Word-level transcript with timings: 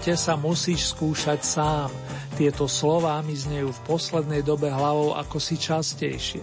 Živote 0.00 0.16
sa 0.16 0.32
musíš 0.32 0.96
skúšať 0.96 1.44
sám. 1.44 1.92
Tieto 2.32 2.64
slová 2.64 3.20
mi 3.20 3.36
znejú 3.36 3.68
v 3.68 3.84
poslednej 3.84 4.40
dobe 4.40 4.72
hlavou 4.72 5.12
ako 5.12 5.36
si 5.36 5.60
častejšie. 5.60 6.40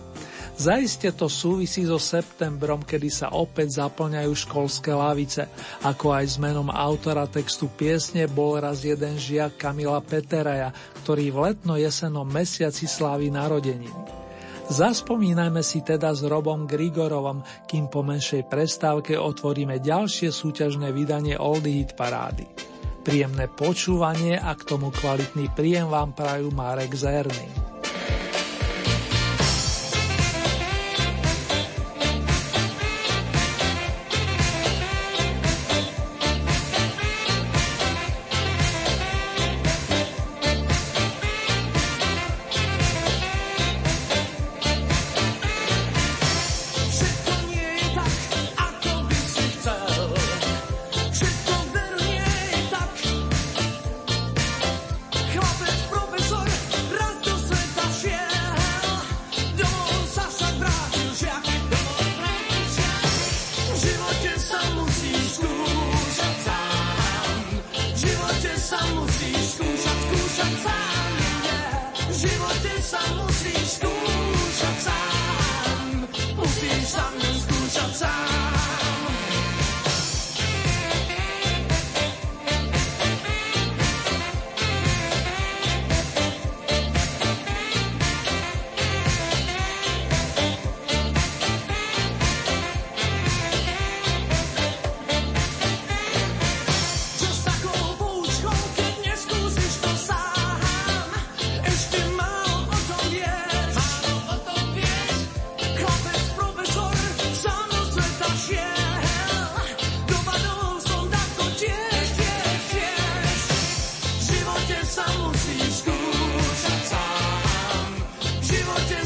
Zaiste 0.53 1.09
to 1.09 1.25
súvisí 1.25 1.81
so 1.81 1.97
septembrom, 1.97 2.85
kedy 2.85 3.09
sa 3.09 3.33
opäť 3.33 3.81
zaplňajú 3.81 4.29
školské 4.29 4.93
lavice, 4.93 5.49
ako 5.81 6.05
aj 6.13 6.25
s 6.29 6.37
menom 6.37 6.69
autora 6.69 7.25
textu 7.25 7.65
piesne 7.65 8.29
bol 8.29 8.61
raz 8.61 8.85
jeden 8.85 9.17
žiak 9.17 9.57
Kamila 9.57 10.05
Peteraja, 10.05 10.69
ktorý 11.01 11.33
v 11.33 11.37
letno-jesenom 11.49 12.29
mesiaci 12.29 12.85
slávi 12.85 13.33
narodeniny. 13.33 13.89
Zaspomínajme 14.69 15.65
si 15.65 15.81
teda 15.81 16.13
s 16.13 16.21
Robom 16.21 16.69
Grigorovom, 16.69 17.41
kým 17.65 17.89
po 17.89 18.05
menšej 18.05 18.45
prestávke 18.45 19.17
otvoríme 19.17 19.81
ďalšie 19.81 20.29
súťažné 20.29 20.93
vydanie 20.93 21.33
Oldie 21.41 21.81
Hit 21.81 21.97
Parády. 21.97 22.76
Príjemné 23.07 23.47
počúvanie 23.47 24.35
a 24.35 24.51
k 24.51 24.67
tomu 24.67 24.91
kvalitný 24.91 25.47
príjem 25.55 25.87
vám 25.87 26.11
prajú 26.11 26.51
Marek 26.51 26.91
Zerný. 26.91 27.76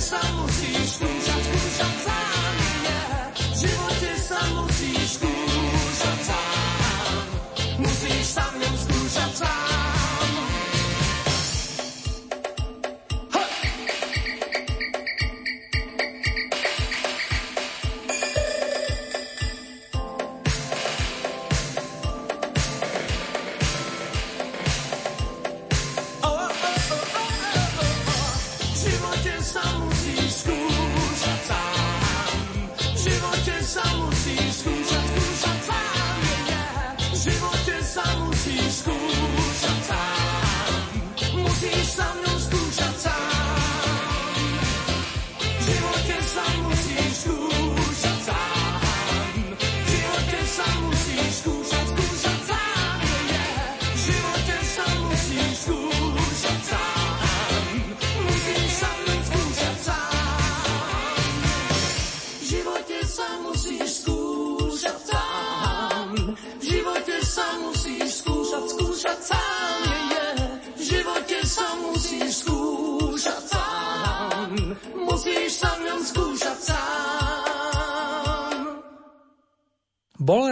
pensamos 0.02 0.51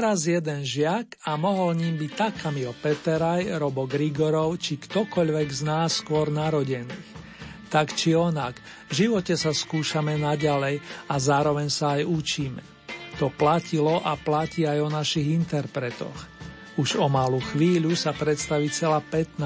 raz 0.09 0.25
jeden 0.25 0.66
žiak 0.66 1.22
a 1.22 1.38
mohol 1.38 1.78
ním 1.78 1.94
byť 1.94 2.12
tak 2.18 2.42
Kamil 2.42 2.74
Peteraj, 2.81 3.62
Robo 3.62 3.86
Grigorov 3.86 4.58
či 4.58 4.81
ktokoľvek 4.81 5.47
z 5.53 5.62
nás 5.70 6.02
skôr 6.02 6.34
narodených. 6.34 7.13
Tak 7.69 7.94
či 7.94 8.18
onak, 8.18 8.57
v 8.89 9.06
živote 9.06 9.38
sa 9.38 9.54
skúšame 9.54 10.18
naďalej 10.18 10.81
a 11.13 11.16
zároveň 11.22 11.69
sa 11.69 12.01
aj 12.01 12.10
učíme. 12.10 12.57
To 13.22 13.30
platilo 13.30 14.01
a 14.01 14.18
platí 14.18 14.66
aj 14.66 14.81
o 14.81 14.89
našich 14.89 15.30
interpretoch. 15.30 16.18
Už 16.81 16.98
o 16.98 17.06
malú 17.06 17.38
chvíľu 17.54 17.94
sa 17.94 18.10
predstaví 18.10 18.74
celá 18.74 19.06
15 19.06 19.45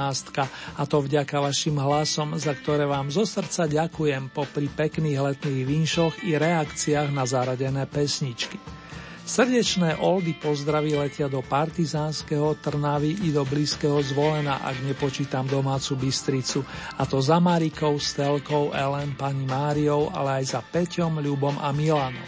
a 0.80 0.84
to 0.88 1.04
vďaka 1.04 1.44
vašim 1.44 1.76
hlasom, 1.76 2.40
za 2.40 2.56
ktoré 2.56 2.88
vám 2.88 3.12
zo 3.12 3.28
srdca 3.28 3.68
ďakujem 3.68 4.32
popri 4.32 4.72
pekných 4.72 5.20
letných 5.28 5.68
vinšoch 5.68 6.24
i 6.24 6.40
reakciách 6.40 7.12
na 7.12 7.28
zaradené 7.28 7.84
pesničky. 7.84 8.56
Srdečné 9.24 10.04
oldy 10.04 10.36
pozdraví 10.36 11.00
letia 11.00 11.32
do 11.32 11.40
Partizánskeho, 11.40 12.60
Trnavy 12.60 13.24
i 13.24 13.32
do 13.32 13.48
blízkeho 13.48 14.04
Zvolena, 14.04 14.60
ak 14.60 14.84
nepočítam 14.84 15.48
domácu 15.48 15.96
Bystricu, 15.96 16.60
a 17.00 17.08
to 17.08 17.24
za 17.24 17.40
Marikou, 17.40 17.96
Stelkou, 17.96 18.76
Ellen, 18.76 19.16
pani 19.16 19.48
Máriou, 19.48 20.12
ale 20.12 20.44
aj 20.44 20.60
za 20.60 20.62
Peťom, 20.62 21.24
Ľubom 21.24 21.56
a 21.56 21.72
Milanom. 21.72 22.28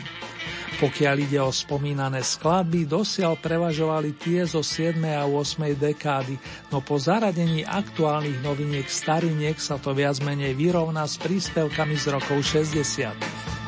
Pokiaľ 0.76 1.16
ide 1.20 1.40
o 1.44 1.52
spomínané 1.52 2.24
skladby, 2.24 2.88
dosiaľ 2.88 3.44
prevažovali 3.44 4.16
tie 4.16 4.48
zo 4.48 4.64
7. 4.64 4.96
a 5.20 5.28
8. 5.28 5.76
dekády, 5.76 6.40
no 6.72 6.80
po 6.80 6.96
zaradení 6.96 7.68
aktuálnych 7.68 8.40
noviniek 8.40 8.88
stariniek 8.88 9.60
sa 9.60 9.76
to 9.80 9.92
viac 9.92 10.20
menej 10.24 10.56
vyrovná 10.56 11.04
s 11.04 11.20
príspevkami 11.20 11.96
z 12.00 12.06
rokov 12.16 12.40
60. 12.44 13.65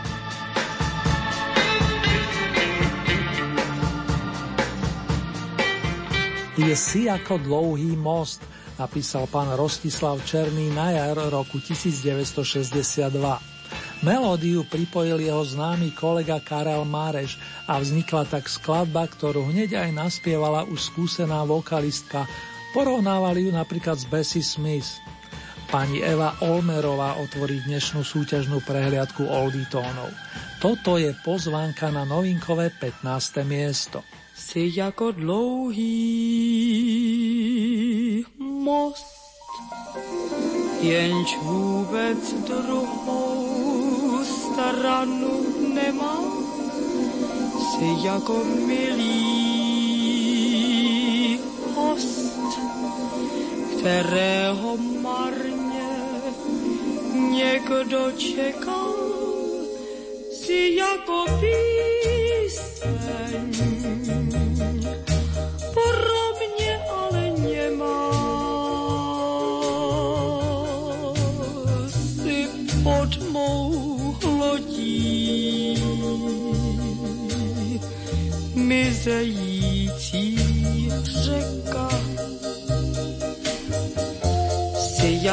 Je 6.57 6.74
si 6.74 7.06
ako 7.06 7.38
dlouhý 7.38 7.94
most, 7.94 8.42
napísal 8.81 9.30
pán 9.30 9.54
Rostislav 9.54 10.18
Černý 10.25 10.74
na 10.74 10.89
jar 10.89 11.13
roku 11.30 11.62
1962. 11.62 13.13
Melódiu 14.01 14.65
pripojil 14.65 15.21
jeho 15.21 15.45
známy 15.45 15.94
kolega 15.94 16.42
Karel 16.42 16.81
Máreš 16.81 17.38
a 17.69 17.77
vznikla 17.77 18.25
tak 18.25 18.50
skladba, 18.50 19.06
ktorú 19.06 19.54
hneď 19.54 19.86
aj 19.86 19.89
naspievala 19.94 20.65
už 20.65 20.89
skúsená 20.89 21.45
vokalistka. 21.45 22.25
Porovnávali 22.74 23.45
ju 23.45 23.51
napríklad 23.54 24.01
s 24.01 24.09
Bessie 24.09 24.42
Smith. 24.42 24.98
Pani 25.68 26.00
Eva 26.00 26.40
Olmerová 26.48 27.19
otvorí 27.19 27.60
dnešnú 27.68 28.04
súťažnú 28.04 28.64
prehliadku 28.64 29.28
Oldie 29.28 29.68
tónov. 29.68 30.10
Toto 30.64 30.96
je 30.96 31.12
pozvánka 31.22 31.92
na 31.92 32.08
novinkové 32.08 32.72
15. 32.72 33.44
miesto 33.44 34.00
si 34.38 34.72
jako 34.75 35.12
dlouhý 35.12 35.86
most, 38.40 39.06
jenž 40.81 41.38
vůbec 41.42 42.34
druhou 42.34 44.24
stranu 44.25 45.46
nemá, 45.74 46.18
si 47.72 48.08
jako 48.08 48.44
milý 48.68 49.28
host, 51.75 52.26
kterého 53.88 54.78
marně 54.78 55.89
někdo 57.31 58.12
čeká, 58.12 58.84
si 60.31 60.75
jako 60.75 61.25
píseň. 61.39 62.68
Mizející 78.56 79.46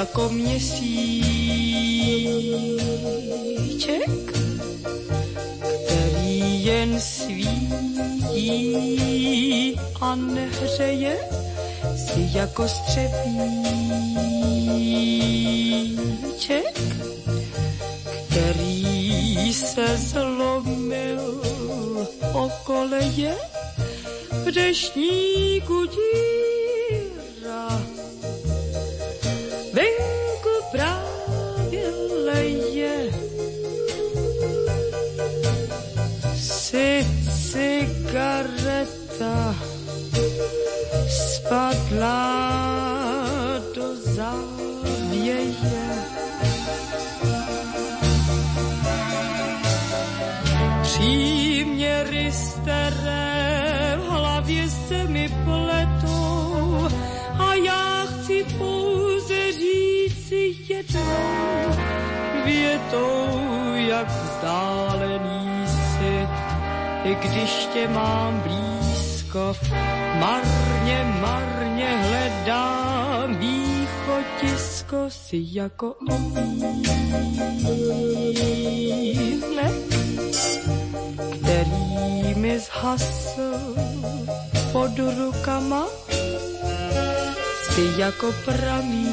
jako 0.04 0.28
měsíček, 0.28 1.30
který 5.86 6.64
jen 6.64 7.00
svítí 7.00 8.50
a 10.00 10.14
nehřeje, 10.14 11.18
jsi 11.96 12.28
jako 12.38 12.68
střepíček, 12.68 13.14
který 18.28 19.52
se 19.52 19.96
zlomil 19.96 21.42
o 22.32 22.50
koleje 22.64 23.36
v 24.30 24.50
deštníku 24.50 25.84
díra. 25.84 26.53
Spadla 41.08 42.44
do 43.74 43.96
závěje. 43.96 45.44
Příměry 50.82 52.32
staré 52.32 53.98
v 53.98 54.08
hlavě 54.08 54.68
se 54.70 55.04
mi 55.06 55.28
pletou 55.28 56.88
a 57.38 57.54
já 57.54 58.06
chci 58.06 58.44
pouze 58.58 59.52
říci 59.52 60.54
jednou 60.68 61.74
větou, 62.44 63.40
jak 63.74 64.08
vzdálený 64.08 65.66
si, 65.66 66.28
i 67.04 67.14
když 67.14 67.68
tě 67.72 67.88
mám 67.88 68.40
blízko, 69.34 69.54
marně, 70.20 71.04
marně 71.20 71.88
hledám 71.96 73.36
východisko 73.36 74.96
si 75.08 75.36
jako 75.50 75.94
ohýnek 76.10 76.54
který 81.32 82.34
mi 82.34 82.58
zhasl 82.58 83.74
pod 84.72 84.90
rukama, 84.98 85.86
si 87.74 88.00
jako 88.00 88.34
pramínek, 88.44 89.04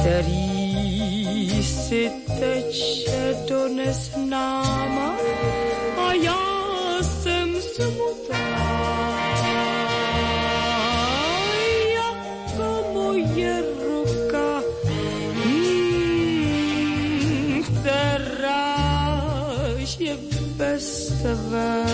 který 0.00 0.69
si 1.62 2.10
teče 2.38 3.36
do 3.48 3.68
neznáma 3.68 5.16
a 5.96 6.12
já 6.12 7.02
jsem 7.02 7.62
smutná. 7.62 8.50
bez 20.60 21.12
tvé 21.22 21.84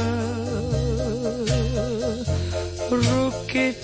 ruky 2.90 3.74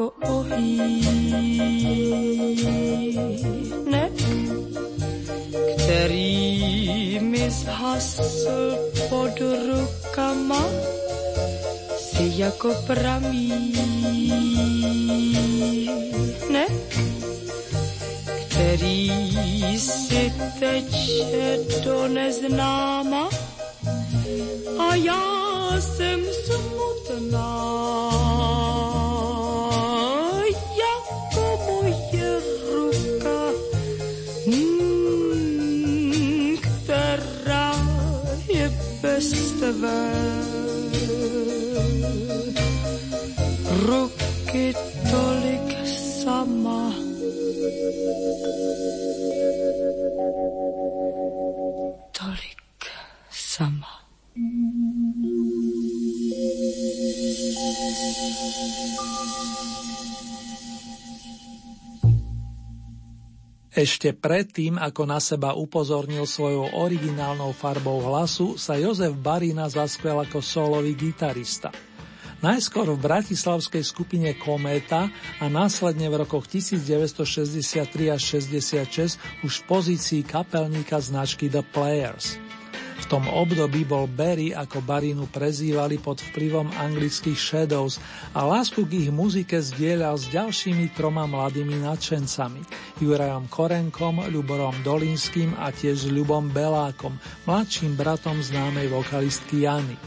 jako 0.00 0.12
ohýnek, 0.34 0.62
který 5.78 7.20
mi 7.20 7.50
zhasl 7.50 8.78
pod 9.08 9.40
rukama, 9.40 10.64
si 11.98 12.32
jako 12.40 12.74
pramínek, 12.86 13.29
Ešte 63.80 64.12
predtým, 64.12 64.76
ako 64.76 65.08
na 65.08 65.16
seba 65.16 65.56
upozornil 65.56 66.28
svojou 66.28 66.76
originálnou 66.84 67.56
farbou 67.56 68.04
hlasu, 68.04 68.60
sa 68.60 68.76
Jozef 68.76 69.16
Barina 69.16 69.72
zaskvel 69.72 70.20
ako 70.20 70.44
solový 70.44 70.92
gitarista. 70.92 71.72
Najskôr 72.44 72.92
v 72.92 73.00
bratislavskej 73.00 73.80
skupine 73.80 74.36
Kométa 74.36 75.08
a 75.40 75.48
následne 75.48 76.12
v 76.12 76.28
rokoch 76.28 76.44
1963 76.52 78.12
až 78.12 78.20
66 78.36 79.48
už 79.48 79.52
v 79.52 79.64
pozícii 79.64 80.28
kapelníka 80.28 81.00
značky 81.00 81.48
The 81.48 81.64
Players. 81.64 82.49
Tom 83.10 83.26
období 83.26 83.82
bol 83.82 84.06
Barry, 84.06 84.54
ako 84.54 84.86
Barinu 84.86 85.26
prezývali 85.26 85.98
pod 85.98 86.22
vplyvom 86.30 86.70
anglických 86.78 87.34
Shadows 87.34 87.98
a 88.38 88.46
lásku 88.46 88.86
k 88.86 89.02
ich 89.02 89.10
muzike 89.10 89.58
zdieľal 89.58 90.14
s 90.14 90.30
ďalšími 90.30 90.94
troma 90.94 91.26
mladými 91.26 91.82
nadšencami 91.90 92.62
Jurajom 93.02 93.50
Korenkom, 93.50 94.22
Ľuborom 94.30 94.86
Dolinským 94.86 95.58
a 95.58 95.74
tiež 95.74 96.06
Ľubom 96.06 96.54
Belákom, 96.54 97.18
mladším 97.50 97.98
bratom 97.98 98.38
známej 98.38 98.94
vokalistky 98.94 99.66
Jany. 99.66 99.98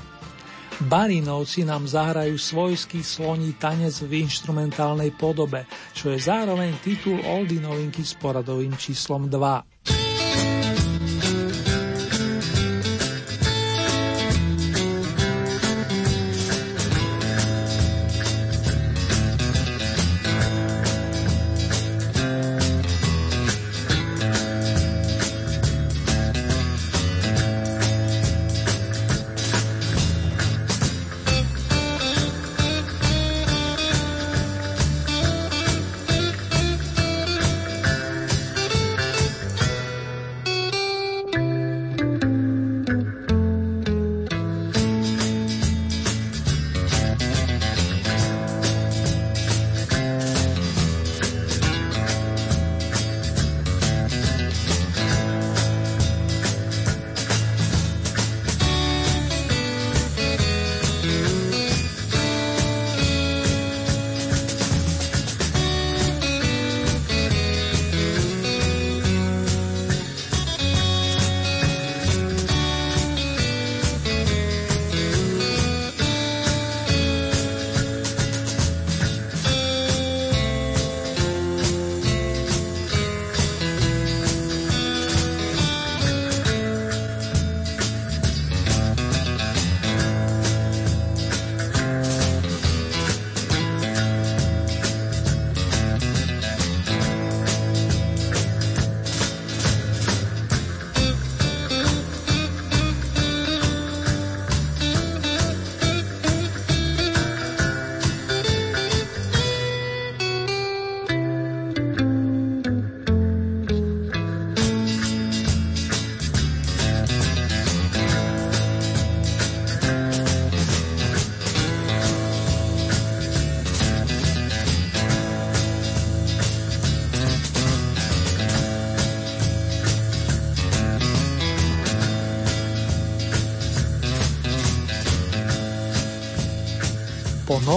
Barinovci 0.88 1.68
nám 1.68 1.84
zahrajú 1.84 2.40
svojský 2.40 3.04
sloní 3.04 3.60
tanec 3.60 4.00
v 4.00 4.24
instrumentálnej 4.24 5.12
podobe, 5.12 5.68
čo 5.92 6.16
je 6.16 6.24
zároveň 6.24 6.80
titul 6.80 7.20
oldy 7.20 7.60
novinky 7.60 8.08
s 8.08 8.16
poradovým 8.16 8.80
číslom 8.80 9.28
2. 9.28 9.73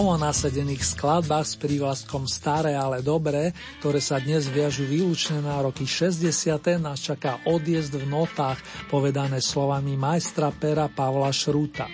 novonasedených 0.07 0.87
skladbách 0.87 1.43
s 1.43 1.59
prívlastkom 1.59 2.31
staré, 2.31 2.79
ale 2.79 3.03
dobré, 3.03 3.51
ktoré 3.83 3.99
sa 3.99 4.23
dnes 4.23 4.47
viažu 4.47 4.87
výlučne 4.87 5.43
na 5.43 5.59
roky 5.59 5.83
60. 5.83 6.31
nás 6.79 7.03
čaká 7.03 7.43
odjezd 7.43 7.99
v 7.99 8.07
notách, 8.07 8.63
povedané 8.87 9.43
slovami 9.43 9.99
majstra 9.99 10.55
pera 10.55 10.87
Pavla 10.87 11.35
Šrúta. 11.35 11.91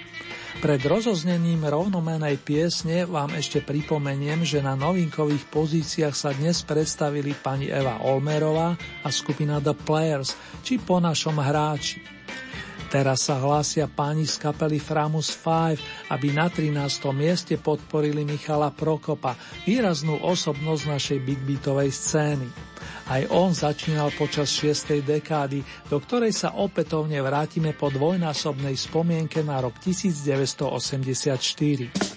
Pred 0.60 0.84
rozoznením 0.84 1.64
rovnomenej 1.64 2.36
piesne 2.36 3.08
vám 3.08 3.32
ešte 3.32 3.64
pripomeniem, 3.64 4.44
že 4.44 4.60
na 4.60 4.76
novinkových 4.76 5.48
pozíciách 5.48 6.12
sa 6.12 6.36
dnes 6.36 6.60
predstavili 6.68 7.32
pani 7.32 7.72
Eva 7.72 7.96
Olmerová 8.04 8.76
a 8.76 9.08
skupina 9.08 9.56
The 9.56 9.72
Players, 9.72 10.36
či 10.60 10.76
po 10.76 11.00
našom 11.00 11.40
hráči. 11.40 12.11
Teraz 12.92 13.24
sa 13.24 13.40
hlásia 13.40 13.88
páni 13.88 14.28
z 14.28 14.36
kapely 14.36 14.76
Framus 14.76 15.32
5, 15.32 16.12
aby 16.12 16.28
na 16.28 16.52
13. 16.52 16.76
mieste 17.16 17.56
podporili 17.56 18.20
Michala 18.20 18.68
Prokopa, 18.68 19.32
výraznú 19.64 20.20
osobnosť 20.20 20.92
našej 20.92 21.18
big 21.24 21.40
beatovej 21.40 21.88
scény. 21.88 22.44
Aj 23.08 23.24
on 23.32 23.56
začínal 23.56 24.12
počas 24.12 24.52
6. 24.60 25.08
dekády, 25.08 25.64
do 25.88 25.96
ktorej 26.04 26.36
sa 26.36 26.52
opätovne 26.52 27.16
vrátime 27.24 27.72
po 27.72 27.88
dvojnásobnej 27.88 28.76
spomienke 28.76 29.40
na 29.40 29.64
rok 29.64 29.72
1984. 29.80 32.11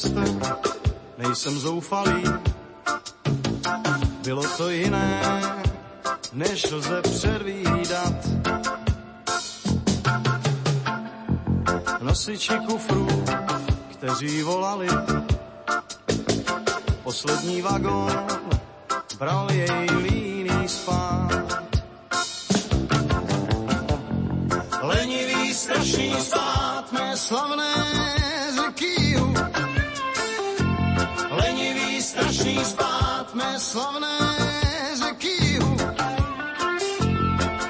šťasten, 0.00 0.40
nejsem 1.18 1.58
zoufalý. 1.58 2.24
Bylo 4.24 4.42
to 4.56 4.70
jiné, 4.70 5.20
než 6.32 6.70
lze 6.70 7.02
předvídat. 7.02 8.14
Nosiči 12.00 12.52
kufrů, 12.66 13.08
kteří 13.92 14.42
volali, 14.42 14.88
poslední 17.02 17.62
vagón 17.62 18.26
bral 19.18 19.52
jej 19.52 19.88
líný 20.02 20.68
spát. 20.68 21.30
Lenivý 24.82 25.54
strašný 25.54 26.14
spát, 26.20 26.92
mé 26.92 27.16
slavné 27.16 27.74
strašný 28.80 29.29
spát 32.64 33.34
mé 33.34 33.58
slavné 33.58 34.18
řeky 34.94 35.58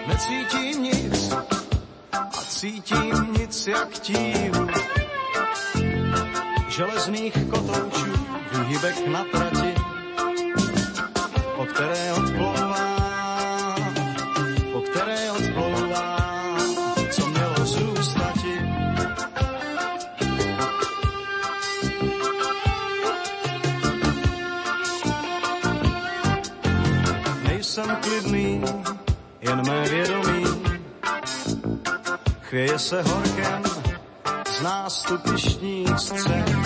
Necítím 0.07 0.83
nic 0.83 1.33
a 2.13 2.43
cítím 2.49 3.33
nic 3.39 3.67
jak 3.67 3.89
tíhu. 3.99 4.67
Železných 6.69 7.35
kotoučů, 7.51 8.13
výhybek 8.53 9.07
na 9.07 9.25
trati, 9.33 9.60
chvěje 32.51 32.79
se 32.79 33.03
horkem 33.03 33.63
z 34.51 34.63
nástupišních 34.63 35.99
střech. 35.99 36.57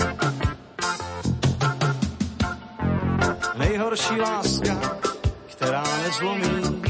Nejhorší 3.57 4.21
láska, 4.21 4.97
která 5.45 5.83
nezlomí, 6.03 6.81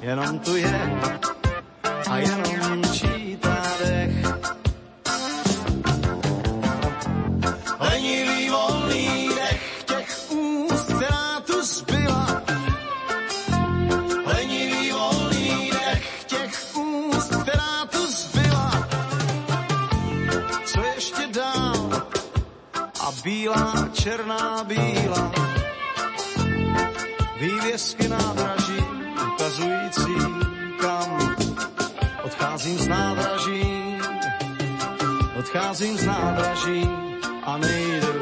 jenom 0.00 0.38
tu 0.38 0.56
je 0.56 1.00
a 2.10 2.16
jenom 2.16 2.63
černá, 24.04 24.64
bílá, 24.64 25.32
vývězky 27.40 28.08
nádraží, 28.08 28.80
ukazující 29.32 30.16
kam. 30.80 31.36
Odcházím 32.22 32.78
z 32.78 32.88
nádraží, 32.88 33.98
odcházím 35.38 35.96
z 35.96 36.04
nádraží 36.06 36.88
a 37.42 37.58
nejde 37.58 38.13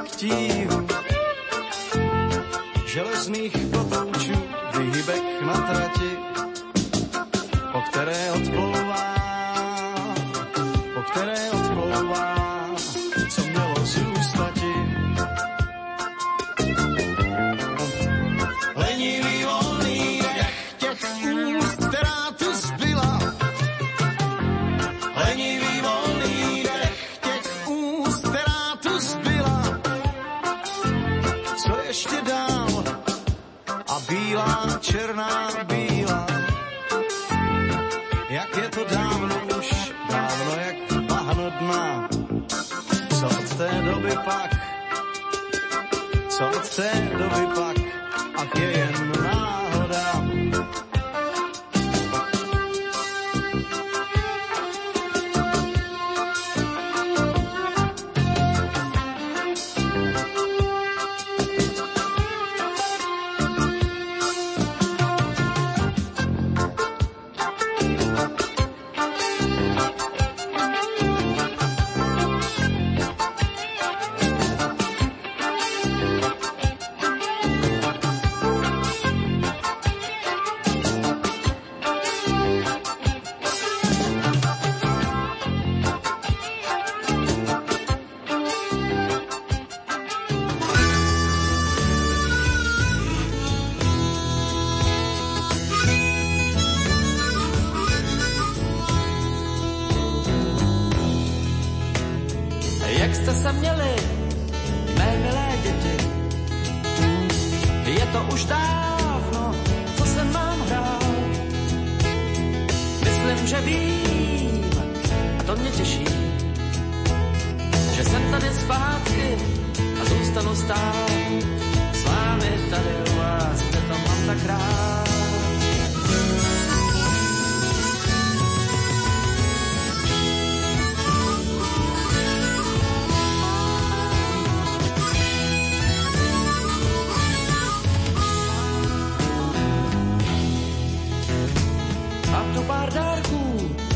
aktiv 0.00 1.09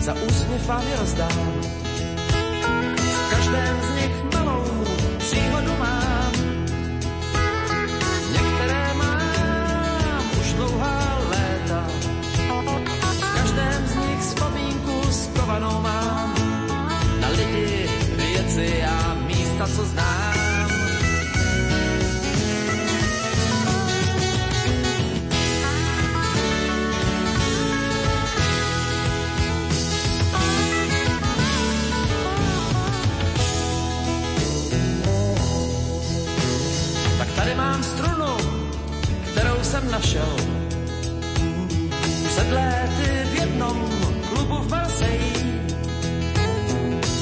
za 0.05 0.15
úsměv 0.15 0.67
vám 0.67 0.83
je 0.91 0.97
rozdám. 0.97 1.61
V 2.95 3.31
každém 3.31 3.81
z 3.83 3.95
nich 3.95 4.25
malou 4.35 4.65
příhodu 5.19 5.73
mám. 5.79 6.33
Některé 8.33 8.95
mám 8.95 10.25
už 10.41 10.53
dlouhá 10.53 11.19
léta. 11.31 11.87
V 13.17 13.35
každém 13.35 13.87
z 13.87 13.95
nich 13.95 14.21
vzpomínku 14.21 15.13
skovanou 15.13 15.81
mám. 15.81 16.35
Na 17.21 17.29
lidi, 17.29 17.89
věci 18.17 18.85
a 18.85 19.15
místa, 19.15 19.67
co 19.77 19.85
znám. 19.85 20.44
našel. 39.95 40.37
Před 42.29 42.53
léty 42.53 43.11
v 43.31 43.35
jednom 43.41 43.91
klubu 44.29 44.57
v 44.59 44.71
Marseji. 44.71 45.33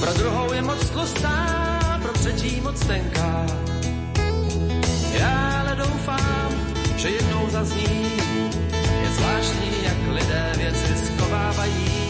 Pro 0.00 0.12
druhou 0.12 0.52
je 0.52 0.62
moc 0.62 0.90
tlustá, 0.90 1.37
pro 2.02 2.12
třetí 2.12 2.61
moc 2.61 2.87
tenká. 2.87 3.46
Já 5.12 5.61
ale 5.61 5.76
doufám, 5.76 6.52
že 6.96 7.08
jednou 7.08 7.48
zazní. 7.50 8.12
Je 9.02 9.11
zvláštní, 9.16 9.70
jak 9.85 10.14
lidé 10.14 10.52
věci 10.56 10.96
schovávají. 10.96 12.01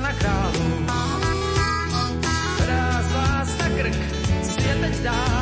Na 0.00 0.12
králu. 0.12 0.86
Která 2.54 3.02
z 3.02 3.12
vás 3.12 3.58
na 3.58 3.68
krk 3.68 3.96
si 4.42 4.62
je 4.68 4.74
teď 4.74 5.02
dá. 5.02 5.35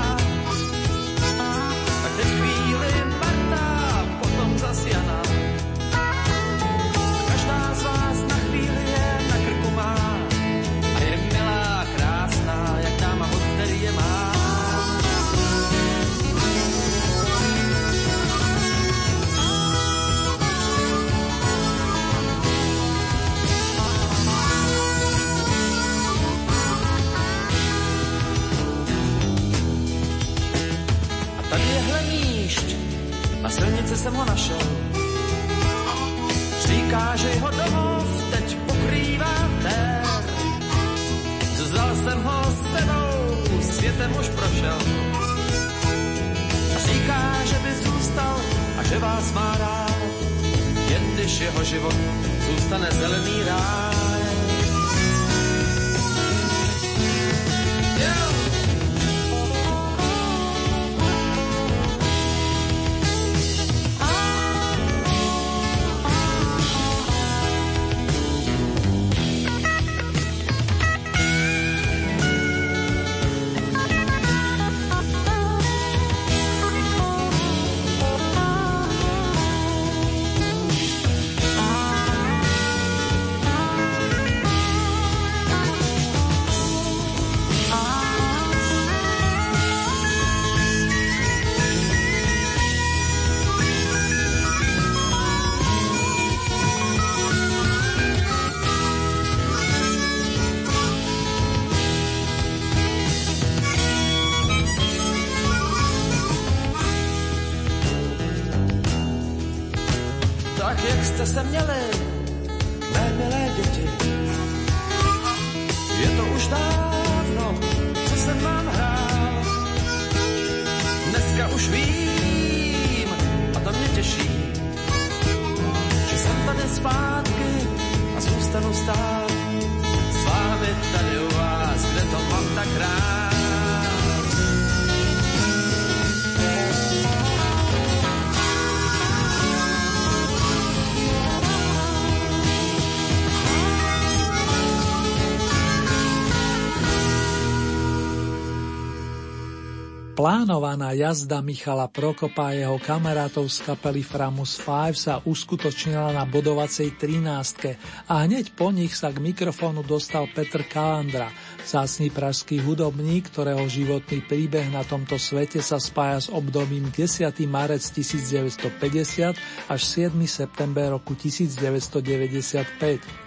Plánovaná 150.44 150.92
jazda 150.92 151.40
Michala 151.40 151.88
Prokopa 151.88 152.52
a 152.52 152.52
jeho 152.52 152.76
kamarátov 152.76 153.48
z 153.48 153.64
kapely 153.64 154.04
Framus 154.04 154.60
5 154.60 154.92
sa 154.92 155.16
uskutočnila 155.24 156.12
na 156.12 156.28
bodovacej 156.28 157.00
13 157.00 158.12
a 158.12 158.28
hneď 158.28 158.52
po 158.52 158.68
nich 158.68 158.92
sa 158.92 159.08
k 159.08 159.24
mikrofónu 159.24 159.80
dostal 159.80 160.28
Petr 160.28 160.68
Kalandra, 160.68 161.32
zácný 161.64 162.12
pražský 162.12 162.60
hudobník, 162.60 163.32
ktorého 163.32 163.64
životný 163.64 164.20
príbeh 164.20 164.68
na 164.68 164.84
tomto 164.84 165.16
svete 165.16 165.64
sa 165.64 165.80
spája 165.80 166.20
s 166.20 166.28
obdobím 166.28 166.92
10. 166.92 167.24
marec 167.48 167.80
1950 167.80 169.72
až 169.72 169.80
7. 169.80 170.12
september 170.28 170.92
roku 170.92 171.16
1995. 171.16 173.23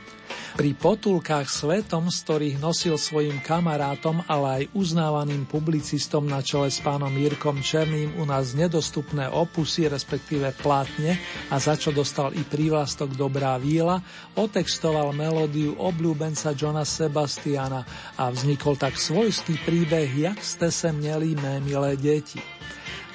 Pri 0.57 0.73
potulkách 0.73 1.45
svetom, 1.53 2.09
z 2.09 2.17
ktorých 2.25 2.57
nosil 2.57 2.97
svojim 2.97 3.37
kamarátom, 3.45 4.25
ale 4.25 4.65
aj 4.65 4.73
uznávaným 4.73 5.45
publicistom 5.45 6.25
na 6.25 6.41
čele 6.41 6.73
s 6.73 6.81
pánom 6.81 7.13
Jirkom 7.13 7.61
Černým 7.61 8.17
u 8.17 8.25
nás 8.25 8.57
nedostupné 8.57 9.29
opusy, 9.29 9.85
respektíve 9.85 10.49
plátne, 10.57 11.21
a 11.53 11.61
za 11.61 11.77
čo 11.77 11.93
dostal 11.93 12.33
i 12.33 12.41
prívlastok 12.41 13.13
Dobrá 13.13 13.53
víla, 13.61 14.01
otextoval 14.33 15.13
melódiu 15.13 15.77
obľúbenca 15.77 16.57
Johna 16.57 16.89
Sebastiana 16.89 17.85
a 18.17 18.25
vznikol 18.33 18.81
tak 18.81 18.97
svojský 18.97 19.61
príbeh 19.61 20.09
Jak 20.09 20.41
ste 20.41 20.73
se 20.73 20.89
měli 20.89 21.37
mé 21.37 21.61
milé 21.61 21.93
deti. 21.93 22.41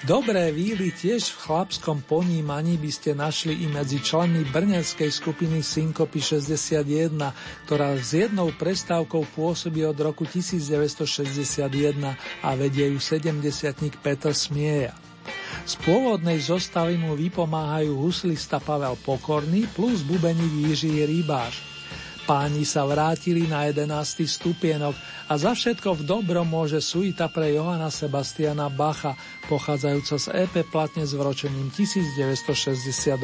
Dobré 0.03 0.51
víly 0.51 0.91
tiež 0.91 1.31
v 1.31 1.47
chlapskom 1.47 2.03
ponímaní 2.03 2.75
by 2.75 2.91
ste 2.91 3.15
našli 3.15 3.63
i 3.63 3.71
medzi 3.71 4.03
členmi 4.03 4.43
brneckej 4.51 5.07
skupiny 5.07 5.63
Synkopy 5.63 6.19
61, 6.19 7.15
ktorá 7.71 7.95
s 7.95 8.11
jednou 8.11 8.51
prestávkou 8.51 9.23
pôsobí 9.31 9.87
od 9.87 9.95
roku 9.95 10.27
1961 10.27 12.19
a 12.19 12.49
vedie 12.59 12.91
ju 12.91 12.99
70 12.99 14.03
Petr 14.03 14.35
Smieja. 14.35 14.91
Z 15.63 15.79
pôvodnej 15.87 16.43
zostavy 16.43 16.99
mu 16.99 17.15
vypomáhajú 17.15 17.95
huslista 17.95 18.59
Pavel 18.59 18.99
Pokorný 19.07 19.71
plus 19.71 20.03
bubeník 20.03 20.67
Jiří 20.67 21.07
Rybáš. 21.07 21.72
Páni 22.23 22.63
sa 22.63 22.87
vrátili 22.87 23.51
na 23.51 23.67
11. 23.67 23.91
stupienok 24.25 24.95
a 25.27 25.35
za 25.35 25.59
všetko 25.59 25.99
v 25.99 26.03
dobrom 26.07 26.47
môže 26.47 26.79
suita 26.79 27.27
pre 27.27 27.51
Johana 27.51 27.91
Sebastiana 27.91 28.71
Bacha, 28.71 29.19
pochádzajúca 29.51 30.17
z 30.23 30.27
EP 30.47 30.55
platne 30.71 31.03
s 31.03 31.19
vročením 31.19 31.75
1968. 31.75 33.19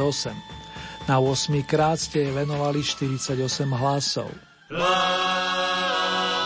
Na 1.06 1.22
8 1.22 1.62
krát 1.62 2.02
ste 2.02 2.26
jej 2.26 2.32
venovali 2.34 2.82
48 2.82 3.38
hlasov. 3.70 4.28
La 4.68 6.37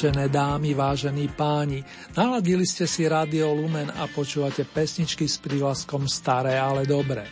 Vážené 0.00 0.32
dámy, 0.32 0.72
vážení 0.72 1.28
páni, 1.28 1.84
naladili 2.16 2.64
ste 2.64 2.88
si 2.88 3.04
Radio 3.04 3.52
Lumen 3.52 3.92
a 3.92 4.08
počúvate 4.08 4.64
pesničky 4.64 5.28
s 5.28 5.36
prívlaskom 5.36 6.08
Staré, 6.08 6.56
ale 6.56 6.88
dobré. 6.88 7.28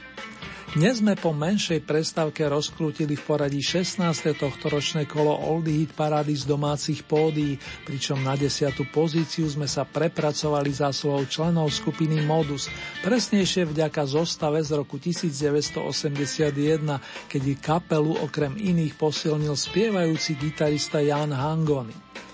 Dnes 0.76 1.00
sme 1.00 1.16
po 1.16 1.32
menšej 1.32 1.80
prestávke 1.88 2.44
rozkrútili 2.44 3.16
v 3.16 3.24
poradí 3.24 3.64
16. 3.64 4.04
tohtoročné 4.36 5.08
kolo 5.08 5.32
Oldie 5.48 5.80
Hit 5.80 5.96
Parady 5.96 6.36
z 6.36 6.44
domácich 6.44 7.08
pódií, 7.08 7.56
pričom 7.88 8.20
na 8.20 8.36
10. 8.36 8.76
pozíciu 8.92 9.48
sme 9.48 9.64
sa 9.64 9.88
prepracovali 9.88 10.68
svojou 10.68 11.24
členov 11.24 11.72
skupiny 11.72 12.20
Modus, 12.20 12.68
presnejšie 13.00 13.64
vďaka 13.64 14.04
zostave 14.04 14.60
z 14.60 14.76
roku 14.76 15.00
1981, 15.00 16.84
keď 17.32 17.42
kapelu 17.64 18.12
okrem 18.20 18.60
iných 18.60 18.92
posilnil 19.00 19.56
spievajúci 19.56 20.36
gitarista 20.36 21.00
Jan 21.00 21.32
Hangony. 21.32 22.27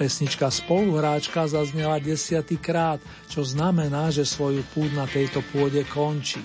Pesnička 0.00 0.48
spoluhráčka 0.48 1.44
zaznela 1.44 2.00
desiatýkrát, 2.00 3.04
čo 3.28 3.44
znamená, 3.44 4.08
že 4.08 4.24
svoju 4.24 4.64
púd 4.72 4.88
na 4.96 5.04
tejto 5.04 5.44
pôde 5.52 5.84
končí. 5.92 6.40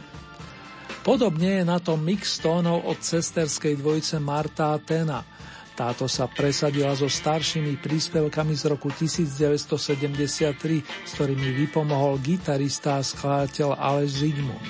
Podobne 1.08 1.64
je 1.64 1.64
na 1.64 1.80
tom 1.80 2.04
mix 2.04 2.36
tónov 2.44 2.84
od 2.84 3.00
cesterskej 3.00 3.80
dvojice 3.80 4.20
Marta 4.20 4.76
a 4.76 4.78
Tena. 4.84 5.24
Táto 5.72 6.04
sa 6.12 6.28
presadila 6.28 6.92
so 7.00 7.08
staršími 7.08 7.80
príspevkami 7.80 8.52
z 8.60 8.76
roku 8.76 8.92
1973, 8.92 10.84
s 10.84 11.12
ktorými 11.16 11.56
vypomohol 11.64 12.20
gitarista 12.20 13.00
a 13.00 13.08
skladateľ 13.08 13.80
Aleš 13.80 14.20
Zigmund. 14.20 14.68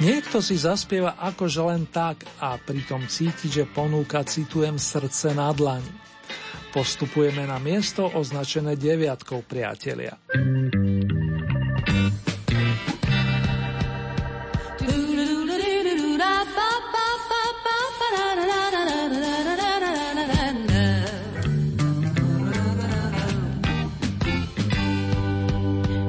Niekto 0.00 0.40
si 0.40 0.56
zaspieva 0.56 1.20
akože 1.20 1.60
len 1.60 1.84
tak 1.92 2.24
a 2.40 2.56
pritom 2.56 3.04
cíti, 3.04 3.52
že 3.52 3.68
ponúka, 3.68 4.24
citujem, 4.24 4.80
srdce 4.80 5.36
na 5.36 5.52
dlani. 5.52 6.01
Postupujeme 6.72 7.44
na 7.44 7.60
miesto 7.60 8.08
označené 8.08 8.80
deviatkou 8.80 9.44
priatelia. 9.44 10.16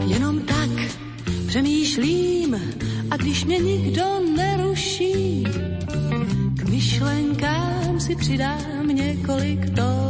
Jenom 0.07 0.39
tak 0.47 0.71
přemýšlím 1.47 2.55
a 3.11 3.17
když 3.17 3.45
mě 3.45 3.57
nikdo 3.59 4.05
neruší, 4.35 5.43
k 6.55 6.61
myšlenkám 6.69 7.99
si 7.99 8.15
přidám 8.15 8.87
několik 8.87 9.75
tónů. 9.75 10.02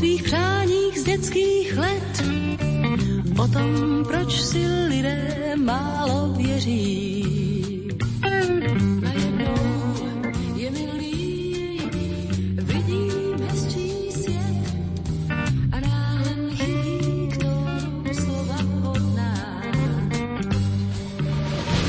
Svých 0.00 0.22
přáních 0.22 0.98
z 0.98 1.04
dětských 1.04 1.76
let, 1.76 2.22
o 3.38 3.48
tom, 3.48 4.04
proč 4.08 4.40
si 4.40 4.66
lidé 4.88 5.56
málo 5.56 6.32
věří. 6.36 7.88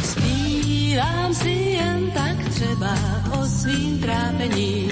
Zpívám 0.03 1.33
si 1.33 1.49
jen 1.49 2.11
tak 2.11 2.49
třeba 2.49 2.93
o 3.39 3.45
svým 3.45 3.99
trápení. 3.99 4.90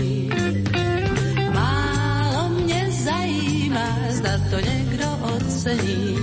Ocení. 5.59 6.18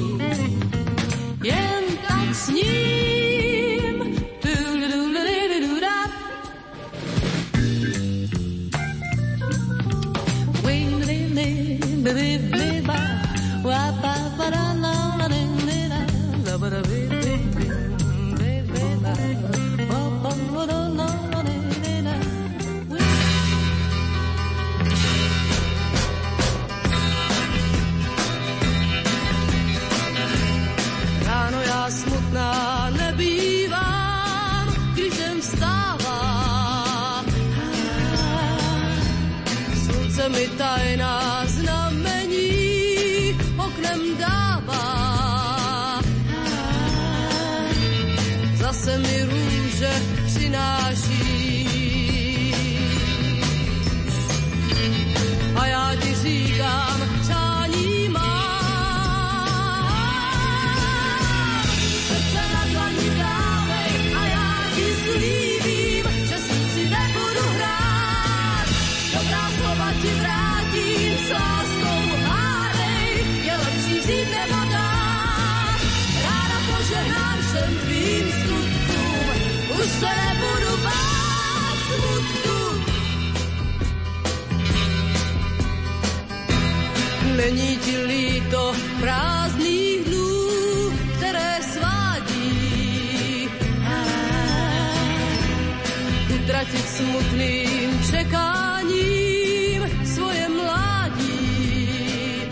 Utratit 96.67 96.89
smutným 96.89 98.03
čekáním 98.11 99.83
svoje 100.05 100.49
mládí. 100.49 102.43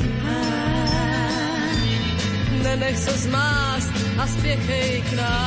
Nenech 2.62 2.98
se 2.98 3.10
zmást 3.10 3.90
a 4.18 4.26
spěchej 4.26 5.02
k 5.02 5.12
nám. 5.12 5.43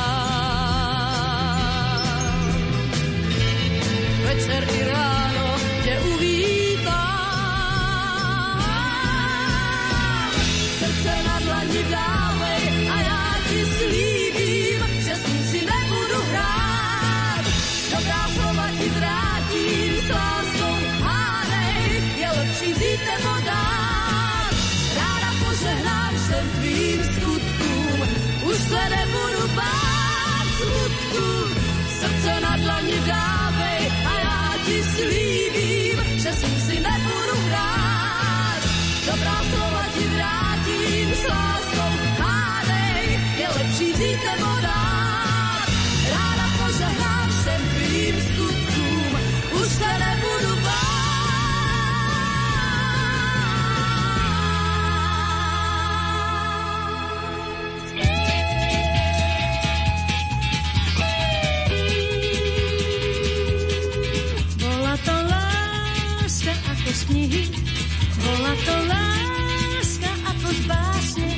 To 68.56 68.74
láska 68.88 70.12
ako 70.24 70.48
z 70.48 70.60
básne, 70.64 71.30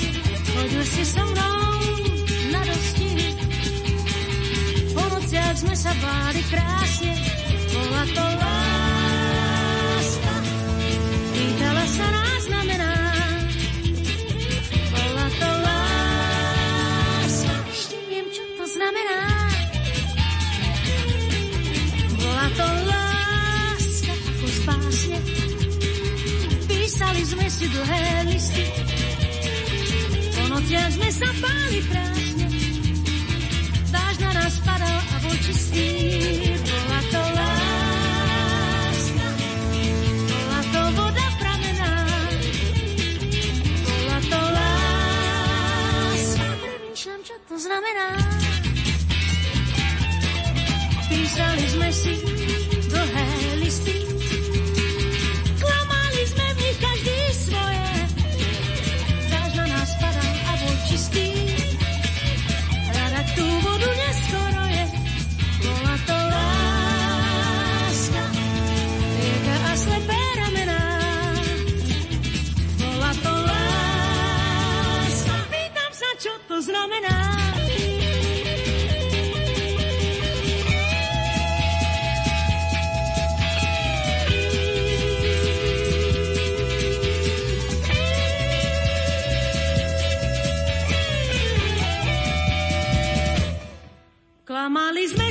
chodil 0.54 0.84
si 0.86 1.02
so 1.02 1.22
mnou 1.26 1.62
na. 2.54 2.62
Po 4.94 5.02
nociach 5.11 5.56
sme 5.58 5.74
sa 5.74 5.92
báli 5.98 6.42
krásne, 6.46 7.12
bola 7.74 8.02
to 8.14 8.24
láska. 8.38 8.69
Si 27.51 27.66
dlhé 27.66 28.30
listy, 28.30 28.62
po 30.38 30.42
nociach 30.55 30.90
sme 30.94 31.11
sa 31.11 31.28
báli 31.42 31.82
krásne, 31.82 32.46
dáž 33.90 34.14
na 34.22 34.30
nás 34.38 34.55
padal 34.62 34.98
a 35.03 35.16
bol 35.18 35.34
čistý. 35.42 35.90
Bola 36.62 37.01
to 37.11 37.22
láska, 37.34 39.26
bola 40.30 40.61
to 40.62 40.82
voda 40.94 41.26
pramená, 41.42 41.92
bola 43.82 44.18
to 44.30 44.40
láska. 44.55 46.46
Premýšľam, 46.62 47.20
čo 47.26 47.34
to 47.51 47.57
znamená. 47.59 48.09
Písali 51.11 51.66
sme 51.66 51.90
si 51.90 52.30
Klamali 94.51 95.07
sme 95.07 95.31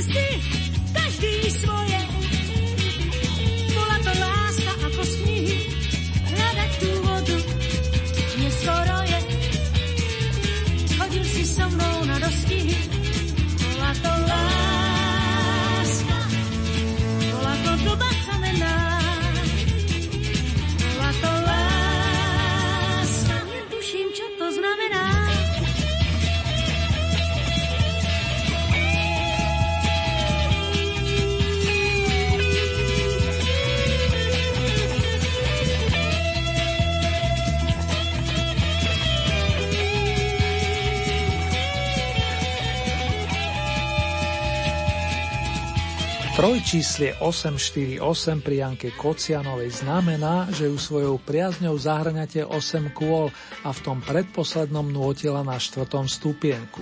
Trojčíslie 46.49 47.13
848 47.21 48.01
pri 48.41 48.55
Janke 48.65 48.89
Kocianovej 48.97 49.85
znamená, 49.85 50.49
že 50.49 50.65
ju 50.65 50.81
svojou 50.81 51.21
priazňou 51.21 51.77
zahrňate 51.77 52.41
8 52.41 52.89
kôl 52.89 53.29
a 53.61 53.69
v 53.69 53.79
tom 53.85 54.01
predposlednom 54.01 54.89
nútila 54.89 55.45
na 55.45 55.61
štvrtom 55.61 56.09
stupienku. 56.09 56.81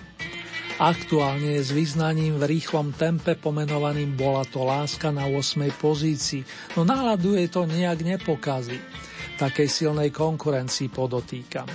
Aktuálne 0.79 1.59
je 1.59 1.67
s 1.67 1.75
význaním 1.75 2.39
v 2.39 2.47
rýchlom 2.47 2.95
tempe 2.95 3.35
pomenovaným 3.35 4.15
Bola 4.15 4.47
to 4.47 4.63
láska 4.63 5.11
na 5.11 5.27
8. 5.27 5.67
pozícii, 5.75 6.47
no 6.79 6.87
náladu 6.87 7.35
jej 7.35 7.51
to 7.51 7.67
nejak 7.67 8.07
nepokazí. 8.07 8.79
Takej 9.35 9.67
silnej 9.67 10.15
konkurencii 10.15 10.87
podotýkam. 10.87 11.67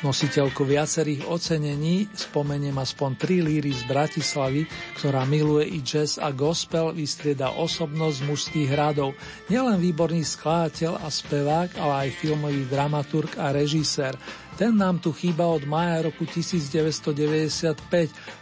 Nositeľku 0.00 0.64
viacerých 0.64 1.28
ocenení 1.28 2.08
spomeniem 2.16 2.72
aspoň 2.80 3.10
tri 3.20 3.44
líry 3.44 3.68
z 3.68 3.84
Bratislavy, 3.84 4.64
ktorá 4.96 5.28
miluje 5.28 5.76
i 5.76 5.84
jazz 5.84 6.16
a 6.16 6.32
gospel, 6.32 6.96
vystrieda 6.96 7.52
osobnosť 7.52 8.24
mužských 8.24 8.72
radov, 8.72 9.12
nielen 9.52 9.76
výborný 9.76 10.24
skladateľ 10.24 11.04
a 11.04 11.08
spevák, 11.12 11.76
ale 11.76 12.08
aj 12.08 12.16
filmový 12.16 12.64
dramaturg 12.64 13.36
a 13.36 13.52
režisér. 13.52 14.16
Ten 14.56 14.72
nám 14.72 15.04
tu 15.04 15.12
chýba 15.12 15.44
od 15.44 15.68
maja 15.68 16.08
roku 16.08 16.24
1995, 16.24 17.76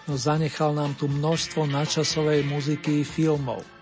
no 0.06 0.14
zanechal 0.14 0.78
nám 0.78 0.94
tu 0.94 1.11
množstvo 1.11 1.66
načasovej 1.66 2.46
muziky 2.46 3.02
i 3.02 3.04
filmov. 3.06 3.78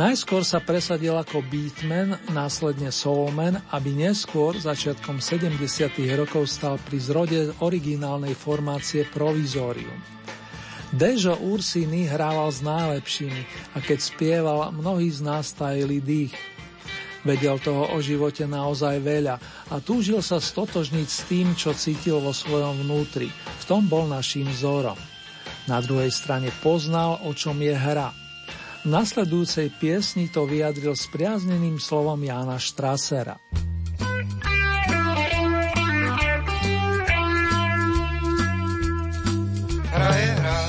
Najskôr 0.00 0.48
sa 0.48 0.64
presadil 0.64 1.12
ako 1.12 1.44
beatman, 1.44 2.16
následne 2.32 2.88
soulman, 2.88 3.60
aby 3.68 3.92
neskôr, 3.92 4.56
začiatkom 4.56 5.20
70. 5.20 5.60
rokov, 6.16 6.48
stal 6.48 6.80
pri 6.80 6.96
zrode 6.96 7.52
originálnej 7.60 8.32
formácie 8.32 9.04
Provisorium. 9.12 10.00
Dežo 10.88 11.36
Ursiny 11.44 12.08
hrával 12.08 12.48
s 12.48 12.64
najlepšími 12.64 13.76
a 13.76 13.84
keď 13.84 13.98
spieval, 14.00 14.72
mnohí 14.72 15.12
z 15.12 15.20
nás 15.20 15.52
tajili 15.52 16.00
dých. 16.00 16.36
Vedel 17.20 17.60
toho 17.60 17.92
o 17.92 18.00
živote 18.00 18.48
naozaj 18.48 19.04
veľa 19.04 19.36
a 19.68 19.84
túžil 19.84 20.24
sa 20.24 20.40
stotožniť 20.40 21.08
s 21.12 21.20
tým, 21.28 21.52
čo 21.52 21.76
cítil 21.76 22.24
vo 22.24 22.32
svojom 22.32 22.88
vnútri. 22.88 23.28
V 23.28 23.64
tom 23.68 23.84
bol 23.84 24.08
naším 24.08 24.48
vzorom. 24.48 24.96
Na 25.68 25.84
druhej 25.84 26.08
strane 26.08 26.48
poznal, 26.64 27.20
o 27.20 27.36
čom 27.36 27.60
je 27.60 27.76
hra– 27.76 28.16
v 28.80 28.88
nasledujúcej 28.88 29.68
piesni 29.76 30.32
to 30.32 30.48
vyjadril 30.48 30.96
spriazneným 30.96 31.76
slovom 31.76 32.16
Jána 32.24 32.56
Štrasera. 32.56 33.36
Hra 39.90 40.12
je 40.16 40.30
hra, 40.32 40.60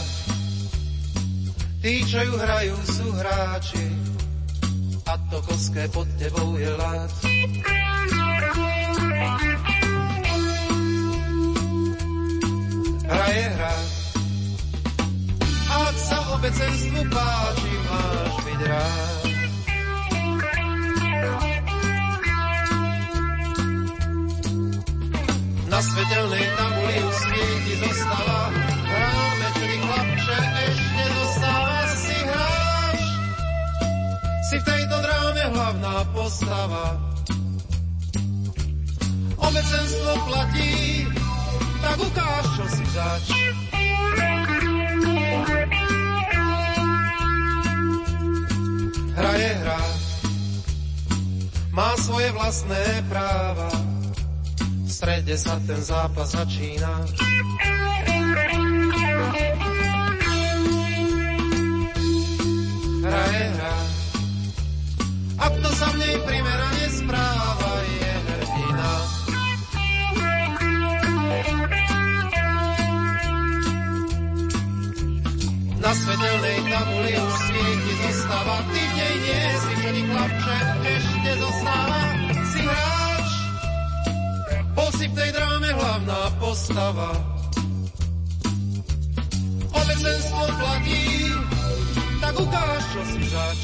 tí, 1.79 1.93
čo 2.03 2.19
ju 2.19 2.33
hrajú, 2.35 2.75
sú 2.83 3.07
hráči 3.15 3.85
a 5.07 5.13
to 5.31 5.39
koské 5.43 5.87
pod 5.91 6.07
tebou 6.19 6.55
je 6.59 6.71
lát. 6.75 7.11
Hra 13.07 13.27
je 13.27 13.45
hra, 13.55 13.75
ak 15.71 15.95
sa 15.95 16.19
obecenstvu 16.35 17.01
páči, 17.07 17.73
máš 17.87 18.33
byť 18.43 18.61
rád. 18.67 19.23
Na 25.71 25.79
svetelnej 25.79 26.45
tabuli 26.59 26.97
už 26.99 27.15
svieti 27.15 27.73
zostava, 27.79 28.41
hráme, 28.91 29.47
mi 29.55 29.77
chlapče 29.79 30.39
ešte 30.67 31.03
zostáva, 31.15 31.79
si 31.95 32.17
hráš. 32.27 33.03
Si 34.51 34.55
v 34.59 34.63
tejto 34.67 34.95
dráme 34.99 35.43
hlavná 35.55 35.95
postava. 36.11 36.85
Obecenstvo 39.39 40.11
platí, 40.27 41.07
tak 41.79 41.97
ukáž, 42.03 42.45
čo 42.59 42.65
si 42.67 42.85
zač. 42.91 43.25
Hra 49.21 49.37
je 49.37 49.53
hra, 49.53 49.81
má 51.69 51.93
svoje 51.93 52.33
vlastné 52.33 53.05
práva, 53.05 53.69
v 54.81 54.89
strede 54.89 55.37
sa 55.37 55.61
ten 55.61 55.77
zápas 55.77 56.33
začína. 56.33 57.05
Hra 63.05 63.23
je 63.29 63.45
hra, 63.61 63.77
a 65.37 65.45
kto 65.53 65.69
sa 65.69 65.87
v 65.93 65.95
nej 66.01 66.15
primerane 66.25 66.60
Na 75.91 75.99
svetelnej 75.99 76.59
tabuli 76.71 77.11
už 77.19 77.33
svieti 77.51 77.93
zostava, 77.99 78.63
ty 78.71 78.79
v 78.79 78.93
nej 78.95 79.15
nie 79.27 79.43
si, 79.59 79.73
čo 79.75 79.89
chlapče 80.07 80.57
ešte 80.87 81.31
zostáva. 81.35 81.99
Si 82.47 82.59
hráč, 82.63 83.29
bol 84.71 84.89
si 84.95 85.05
v 85.11 85.13
tej 85.19 85.29
dráme 85.35 85.69
hlavná 85.75 86.21
postava. 86.39 87.11
Obecenstvo 89.67 90.43
platí, 90.63 91.03
tak 92.23 92.35
ukáž, 92.39 92.83
čo 92.95 93.01
si 93.11 93.23
zač. 93.27 93.61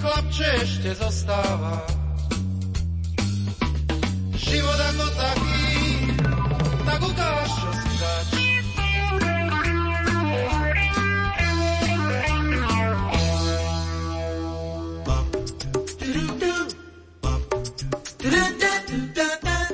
chlapče 0.00 0.48
ešte 0.64 0.90
zostáva. 0.96 1.84
Život 4.40 4.80
ako 4.80 5.06
taký, 5.14 5.68
tak 6.88 7.00
ukáž, 7.04 7.50
čo 7.52 7.70
si 7.76 7.92
dáš. 8.00 8.28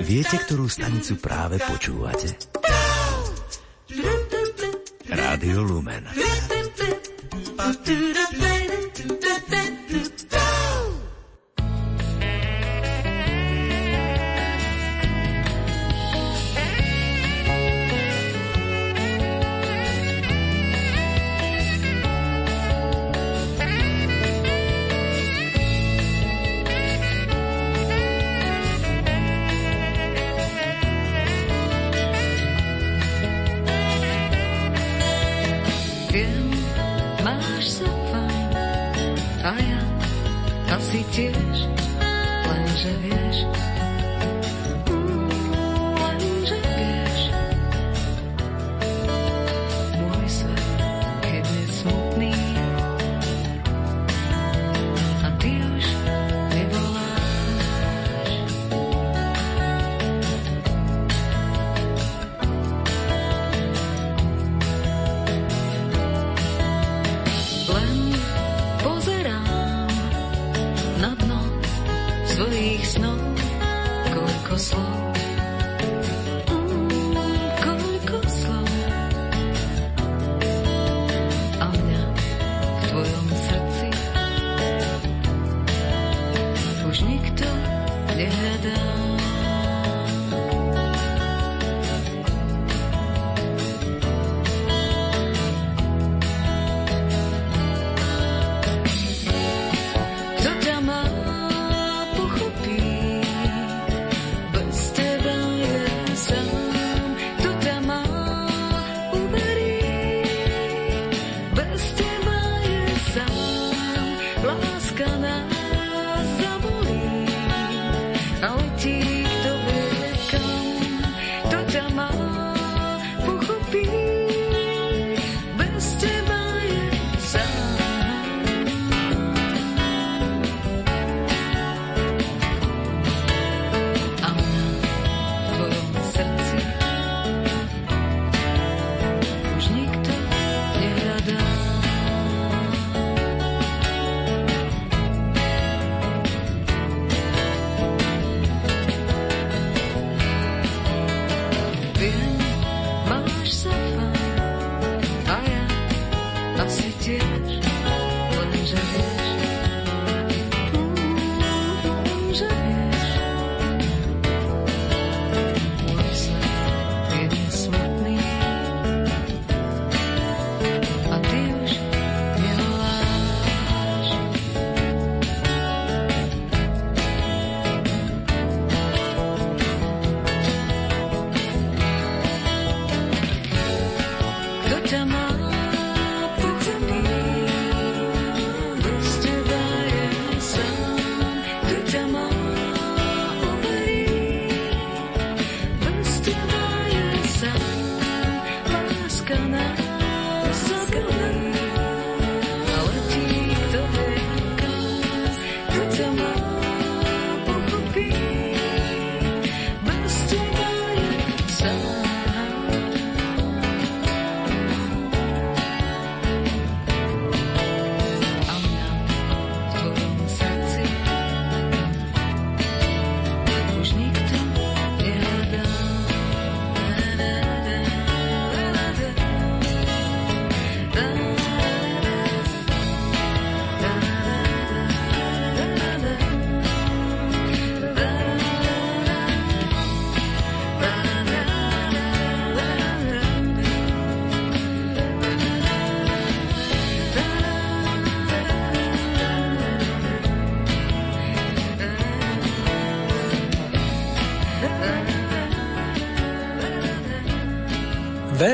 Viete, 0.07 0.37
ktorú 0.39 0.71
stanicu 0.71 1.19
práve 1.19 1.59
počúvate? 1.61 2.31
Rádio 5.07 5.61
Lumen. 5.67 6.09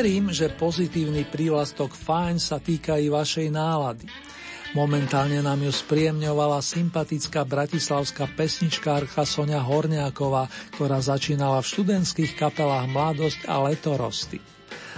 Verím, 0.03 0.34
že 0.34 0.50
pozitívny 0.50 1.22
prívlastok 1.30 1.94
fajn 1.94 2.42
sa 2.42 2.59
týka 2.59 2.98
i 2.98 3.07
vašej 3.07 3.55
nálady. 3.55 4.11
Momentálne 4.74 5.38
nám 5.46 5.62
ju 5.62 5.70
spríjemňovala 5.70 6.59
sympatická 6.59 7.46
bratislavská 7.46 8.26
pesničkárka 8.34 9.22
Sonia 9.22 9.62
Horniaková, 9.62 10.50
ktorá 10.74 10.98
začínala 10.98 11.62
v 11.62 11.70
študentských 11.70 12.34
kapelách 12.34 12.90
Mladosť 12.90 13.46
a 13.46 13.62
Letorosty. 13.62 14.42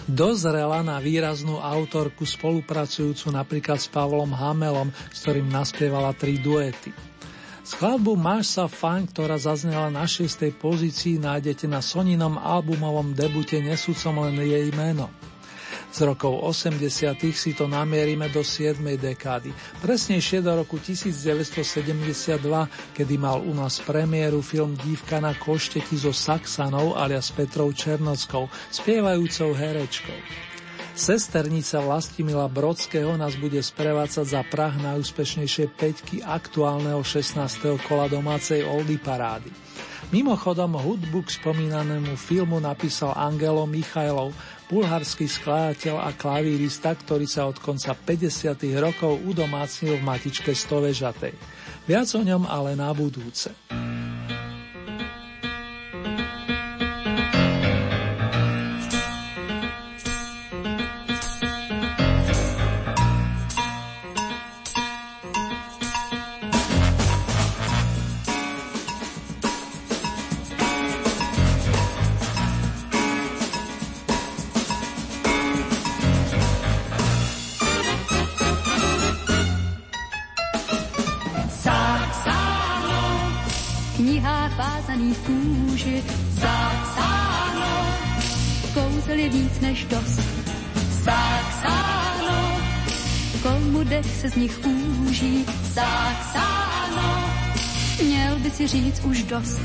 Dozrela 0.08 0.80
na 0.80 0.96
výraznú 1.04 1.60
autorku 1.60 2.24
spolupracujúcu 2.24 3.28
napríklad 3.28 3.84
s 3.84 3.92
Pavlom 3.92 4.32
Hamelom, 4.32 4.88
s 5.12 5.20
ktorým 5.20 5.52
naspievala 5.52 6.16
tri 6.16 6.40
duety. 6.40 6.96
Skladbu 7.64 8.12
Máš 8.20 8.60
sa 8.60 8.68
fajn, 8.68 9.08
ktorá 9.08 9.40
zaznela 9.40 9.88
na 9.88 10.04
6. 10.04 10.52
pozícii, 10.60 11.16
nájdete 11.16 11.64
na 11.64 11.80
Soninom 11.80 12.36
albumovom 12.36 13.16
debute 13.16 13.56
nesúcom 13.56 14.28
len 14.28 14.36
jej 14.36 14.68
meno. 14.76 15.08
Z 15.88 16.04
rokov 16.04 16.44
80. 16.44 16.76
si 17.32 17.56
to 17.56 17.64
namierime 17.64 18.28
do 18.28 18.44
7. 18.44 18.84
dekády, 19.00 19.48
presnejšie 19.80 20.44
do 20.44 20.60
roku 20.60 20.76
1972, 20.76 22.36
kedy 22.92 23.14
mal 23.16 23.40
u 23.40 23.56
nás 23.56 23.80
premiéru 23.80 24.44
film 24.44 24.76
Dívka 24.84 25.24
na 25.24 25.32
košteti 25.32 25.96
so 25.96 26.12
Saxanou 26.12 26.92
alias 27.00 27.32
Petrou 27.32 27.72
Černockou, 27.72 28.44
spievajúcou 28.68 29.56
herečkou. 29.56 30.20
Sesternica 30.94 31.82
Vlastimila 31.82 32.46
Brodského 32.46 33.18
nás 33.18 33.34
bude 33.34 33.58
sprevácať 33.58 34.30
za 34.30 34.46
prah 34.46 34.70
najúspešnejšej 34.78 35.68
peťky 35.74 36.16
aktuálneho 36.22 37.02
16. 37.02 37.34
kola 37.82 38.06
domácej 38.06 38.62
Oldy 38.62 39.02
parády. 39.02 39.50
Mimochodom 40.14 40.78
hudbu 40.78 41.26
k 41.26 41.34
spomínanému 41.42 42.14
filmu 42.14 42.62
napísal 42.62 43.10
Angelo 43.18 43.66
Michajlov, 43.66 44.30
bulharský 44.70 45.26
skladateľ 45.26 45.98
a 45.98 46.14
klavírista, 46.14 46.94
ktorý 46.94 47.26
sa 47.26 47.50
od 47.50 47.58
konca 47.58 47.98
50. 47.98 48.54
rokov 48.78 49.18
udomácnil 49.26 49.98
v 49.98 50.06
matičke 50.06 50.54
Stovežatej. 50.54 51.34
Viac 51.90 52.08
o 52.14 52.22
ňom 52.22 52.46
ale 52.46 52.78
na 52.78 52.94
budúce. 52.94 53.50
Se 94.24 94.30
z 94.30 94.34
nich 94.34 94.60
úží 95.06 95.46
sáno. 95.74 97.30
Měl 98.04 98.38
by 98.38 98.50
si 98.50 98.66
říct 98.66 99.04
už 99.04 99.22
dost. 99.22 99.60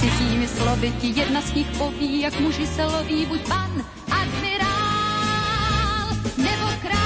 Cizími 0.00 0.48
slovy 0.48 0.92
ti 1.00 1.20
jedna 1.20 1.40
z 1.40 1.54
nich 1.54 1.66
poví, 1.78 2.20
jak 2.20 2.40
muži 2.40 2.66
se 2.66 2.84
loví, 2.84 3.26
buď 3.26 3.48
pan, 3.48 3.84
admirál 4.20 6.08
nebo 6.36 6.66
král. 6.80 6.96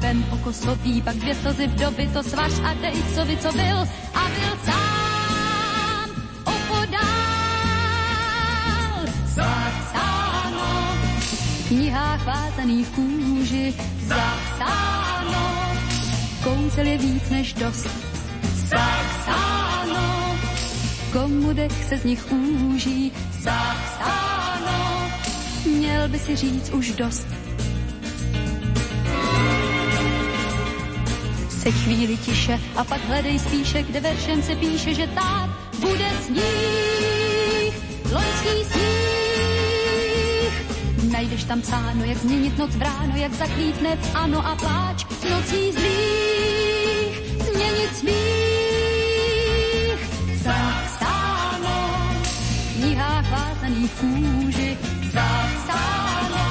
Vem 0.00 0.24
oko 0.30 0.52
sobí, 0.52 1.02
pak 1.02 1.16
dvě 1.16 1.34
slzy 1.34 1.66
v 1.66 1.74
doby, 1.74 2.10
to 2.12 2.22
svaž 2.22 2.52
a 2.64 2.74
dej, 2.74 3.02
co 3.14 3.24
by, 3.24 3.36
co 3.36 3.52
byl 3.52 3.78
a 4.14 4.28
byl 4.28 4.58
sám 4.64 4.89
knihách 11.70 12.26
vázaných 12.26 12.86
v 12.86 12.90
kůži 12.90 13.74
zapsáno. 14.02 15.42
Kouzel 16.42 16.86
je 16.86 16.98
víc 16.98 17.30
než 17.30 17.52
dost 17.52 17.88
zapsáno. 18.54 20.38
Komu 21.12 21.52
dech 21.52 21.84
se 21.88 21.98
z 21.98 22.04
nich 22.04 22.32
úží 22.32 23.12
zapsáno. 23.40 25.10
Měl 25.66 26.08
by 26.08 26.18
si 26.18 26.36
říct 26.36 26.70
už 26.70 26.92
dost. 26.92 27.26
Se 31.48 31.70
chvíli 31.70 32.16
tiše 32.16 32.60
a 32.76 32.84
pak 32.84 33.04
hledej 33.04 33.38
spíše, 33.38 33.82
kde 33.82 34.00
veršem 34.00 34.42
se 34.42 34.56
píše, 34.56 34.94
že 34.94 35.06
tak 35.06 35.50
bude 35.80 36.10
sníh, 36.26 37.74
loňský 38.12 38.64
sníh 38.72 39.19
najdeš 41.20 41.44
tam 41.44 41.60
psáno, 41.60 42.04
jak 42.04 42.18
změnit 42.18 42.58
noc 42.58 42.76
v 42.76 42.82
ráno, 42.82 43.16
jak 43.16 43.32
zaklítne 43.32 43.96
v 43.96 44.14
ano 44.14 44.46
a 44.46 44.56
pláč. 44.56 45.04
Nocí 45.30 45.72
zlých, 45.72 47.14
změnit 47.44 47.96
smích. 47.96 50.00
Zapsáno, 50.40 51.76
v 52.24 52.74
knihách 52.74 53.30
vázaných 53.30 53.90
kůži, 54.00 54.78
zapsáno, 55.12 56.44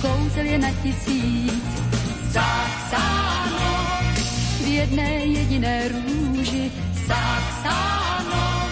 kouzel 0.00 0.44
je 0.44 0.58
na 0.58 0.70
tisíc, 0.82 1.64
zapsáno, 2.28 3.72
v 4.60 4.66
jedné 4.66 5.10
jediné 5.24 5.88
růži, 5.88 6.72
zapsáno, 7.08 8.68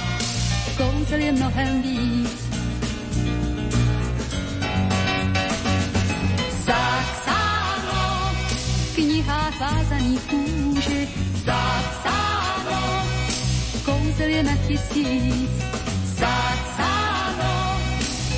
kouzel 0.76 1.20
je 1.20 1.32
mnohem 1.32 1.82
víc, 1.82 2.49
knihách 9.31 9.61
vázaných 9.61 10.20
kůži 10.20 11.09
zapsáno, 11.45 13.07
kouzel 13.85 14.28
je 14.28 14.43
na 14.43 14.57
tisíc. 14.66 15.51
Zapsáno, 16.05 17.81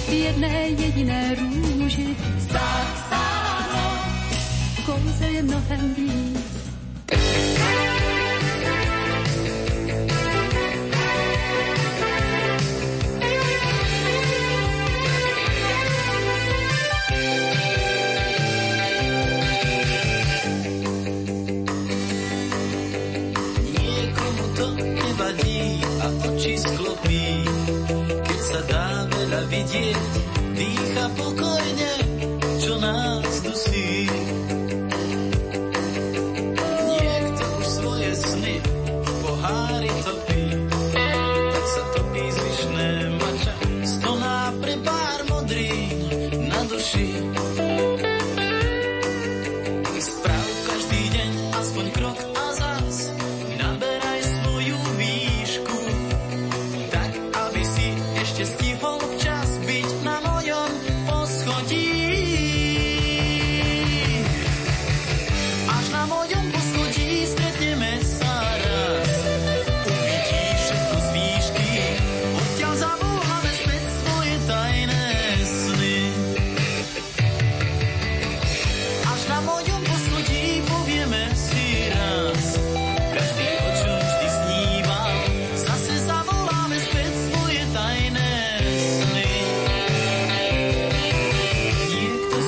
v 0.08 0.12
jedné 0.12 0.68
jediné 0.68 1.34
růži 1.34 2.16
zapsáno, 2.38 4.04
kouzel 4.86 5.28
je 5.28 5.42
mnohem 5.42 5.94
víc. 5.94 6.62
Dýcha 30.56 31.04
pokojne, 31.16 31.92
čo 32.60 32.74
nás 32.80 33.40
dusí. 33.44 34.08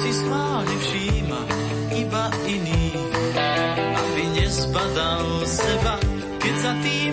ty 0.04 0.12
schválne 0.12 0.76
všíma 0.84 1.40
iba 1.96 2.24
iný, 2.44 2.92
aby 3.96 4.22
nespadal 4.36 5.24
seba, 5.48 5.96
keď 6.36 6.54
sa 6.60 6.72
tým 6.84 7.03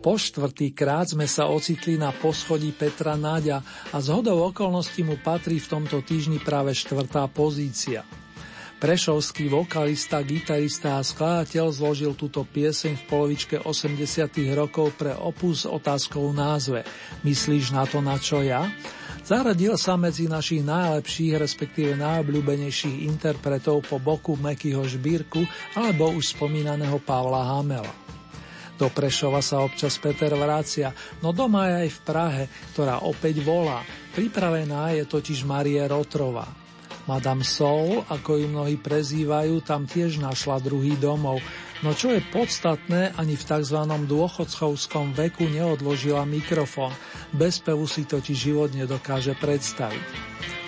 Po 0.00 0.16
štvrtý 0.16 0.72
krát 0.72 1.12
sme 1.12 1.28
sa 1.28 1.44
ocitli 1.52 2.00
na 2.00 2.08
poschodí 2.08 2.72
Petra 2.72 3.20
Náďa 3.20 3.60
a 3.92 4.00
z 4.00 4.08
hodou 4.16 4.48
okolností 4.48 5.04
mu 5.04 5.20
patrí 5.20 5.60
v 5.60 5.76
tomto 5.76 6.00
týždni 6.00 6.40
práve 6.40 6.72
štvrtá 6.72 7.28
pozícia. 7.28 8.08
Prešovský 8.80 9.52
vokalista, 9.52 10.24
gitarista 10.24 10.96
a 10.96 11.04
skladateľ 11.04 11.68
zložil 11.68 12.16
túto 12.16 12.48
pieseň 12.48 12.96
v 12.96 13.04
polovičke 13.12 13.56
80 13.60 14.32
rokov 14.56 14.96
pre 14.96 15.12
opus 15.12 15.68
otázkou 15.68 16.32
názve 16.32 16.80
Myslíš 17.20 17.76
na 17.76 17.84
to, 17.84 18.00
na 18.00 18.16
čo 18.16 18.40
ja? 18.40 18.72
Zaradil 19.20 19.76
sa 19.76 20.00
medzi 20.00 20.32
našich 20.32 20.64
najlepších, 20.64 21.36
respektíve 21.36 21.92
najobľúbenejších 22.00 23.04
interpretov 23.04 23.84
po 23.84 24.00
boku 24.00 24.32
Mekyho 24.40 24.80
Žbírku 24.80 25.44
alebo 25.76 26.16
už 26.16 26.32
spomínaného 26.40 26.96
Pavla 27.04 27.52
Hamela. 27.52 27.92
Do 28.80 28.88
Prešova 28.88 29.44
sa 29.44 29.60
občas 29.60 30.00
Peter 30.00 30.32
vrácia, 30.32 30.96
no 31.20 31.36
doma 31.36 31.68
je 31.68 31.74
aj 31.84 31.90
v 31.92 32.00
Prahe, 32.00 32.44
ktorá 32.72 33.04
opäť 33.04 33.44
volá. 33.44 33.84
Pripravená 34.16 34.96
je 34.96 35.04
totiž 35.04 35.44
Marie 35.44 35.84
Rotrová. 35.84 36.48
Madame 37.04 37.44
Soul, 37.44 38.00
ako 38.08 38.40
ju 38.40 38.48
mnohí 38.48 38.80
prezývajú, 38.80 39.60
tam 39.68 39.84
tiež 39.84 40.16
našla 40.24 40.64
druhý 40.64 40.96
domov, 40.96 41.44
no 41.84 41.92
čo 41.92 42.08
je 42.08 42.24
podstatné, 42.32 43.12
ani 43.20 43.36
v 43.36 43.44
tzv. 43.44 43.84
dôchodchovskom 43.84 45.12
veku 45.12 45.44
neodložila 45.52 46.24
mikrofón, 46.24 46.96
bez 47.36 47.60
pevu 47.60 47.84
si 47.84 48.08
totiž 48.08 48.48
život 48.48 48.72
nedokáže 48.72 49.36
predstaviť. 49.36 50.08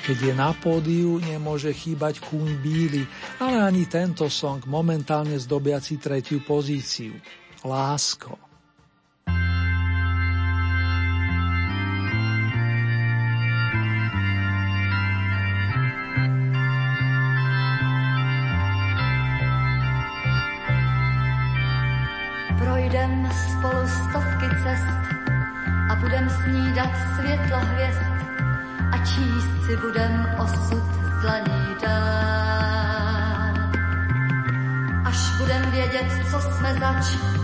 Keď 0.05 0.19
je 0.21 0.35
na 0.37 0.53
pódiu, 0.53 1.17
nemôže 1.17 1.73
chýbať 1.73 2.21
kúň 2.29 2.61
bíly, 2.61 3.09
ale 3.41 3.63
ani 3.63 3.89
tento 3.89 4.29
song 4.29 4.61
momentálne 4.69 5.39
zdobiaci 5.41 5.97
tretiu 5.97 6.45
pozíciu. 6.45 7.17
Lásko. 7.65 8.39
Projdem 22.59 23.31
spolu 23.31 23.89
stovky 23.89 24.49
cest 24.63 24.87
a 25.91 25.95
budem 25.95 26.31
snídat 26.31 26.91
světlo 27.17 27.59
hvězd 27.59 28.03
a 28.93 28.97
číst 28.99 29.67
si 29.67 29.77
budem 29.77 30.27
osud 30.39 30.83
z 30.83 31.23
dlaní. 31.23 31.63
Až 35.05 35.39
budem 35.39 35.71
vědět, 35.71 36.27
co 36.31 36.41
jsme 36.41 36.75
zač, 36.75 37.42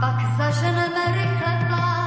pak 0.00 0.16
zaženeme 0.36 1.04
rychle 1.12 1.66
pláč 1.68 1.99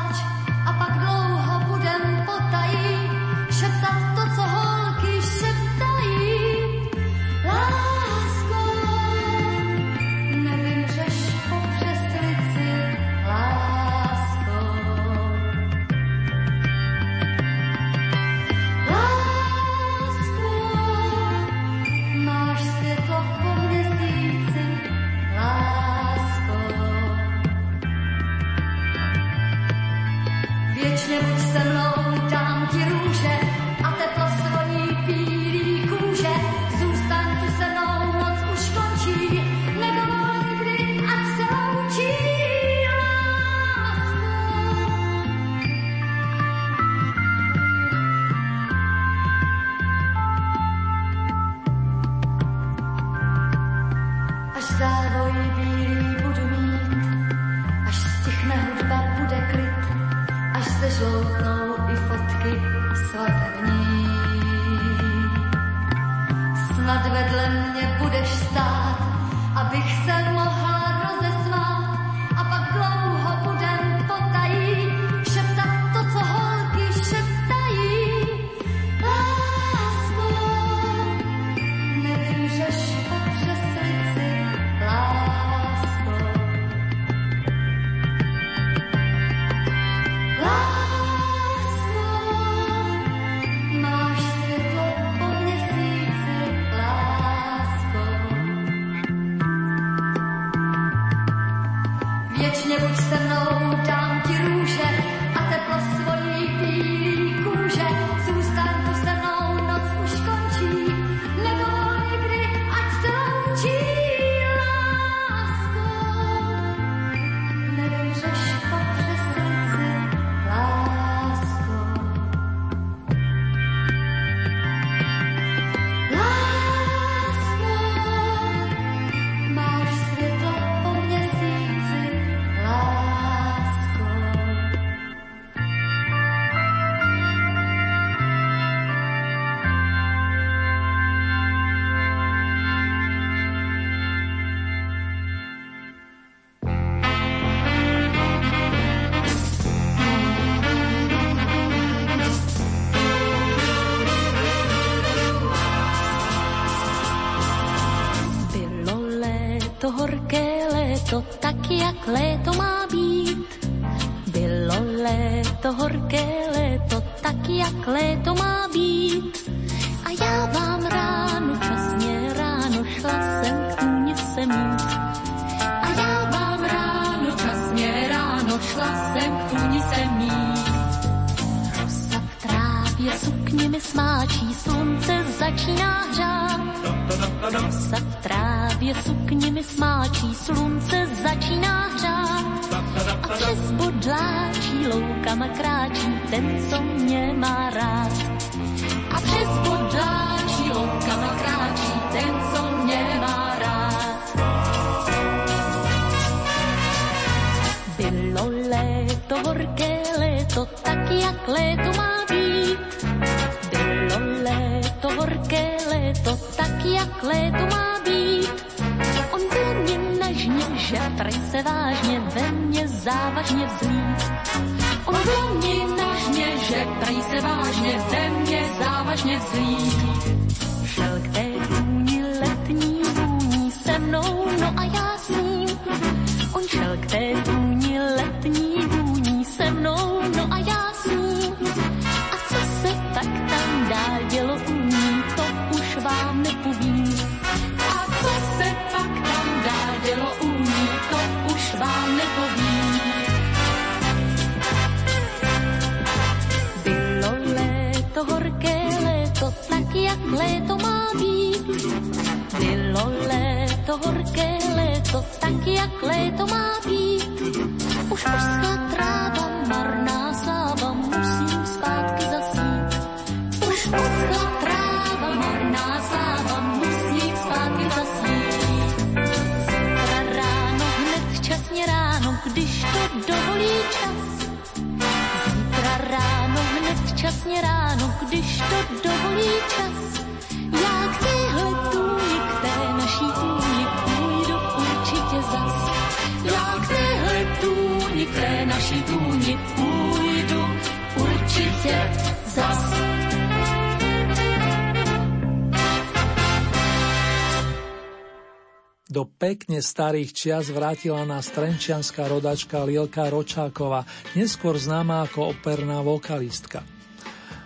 Do 309.13 309.29
pekne 309.29 309.77
starých 309.77 310.33
čias 310.33 310.73
vrátila 310.73 311.21
nás 311.21 311.45
trenčianská 311.53 312.25
rodačka 312.25 312.81
Lielka 312.81 313.29
Ročáková, 313.29 314.09
neskôr 314.33 314.73
známa 314.73 315.21
ako 315.29 315.53
operná 315.53 316.01
vokalistka. 316.01 316.81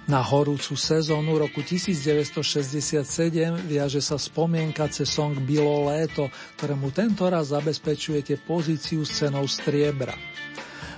Na 0.08 0.24
horúcu 0.24 0.80
sezónu 0.80 1.36
roku 1.36 1.60
1967 1.60 3.04
viaže 3.68 4.00
sa 4.00 4.16
spomienka 4.16 4.88
cez 4.88 5.12
song 5.12 5.36
Bilo 5.36 5.92
léto, 5.92 6.32
ktorému 6.56 6.96
tento 6.96 7.28
raz 7.28 7.52
zabezpečujete 7.52 8.40
pozíciu 8.48 9.04
s 9.04 9.20
cenou 9.20 9.44
striebra. 9.52 10.16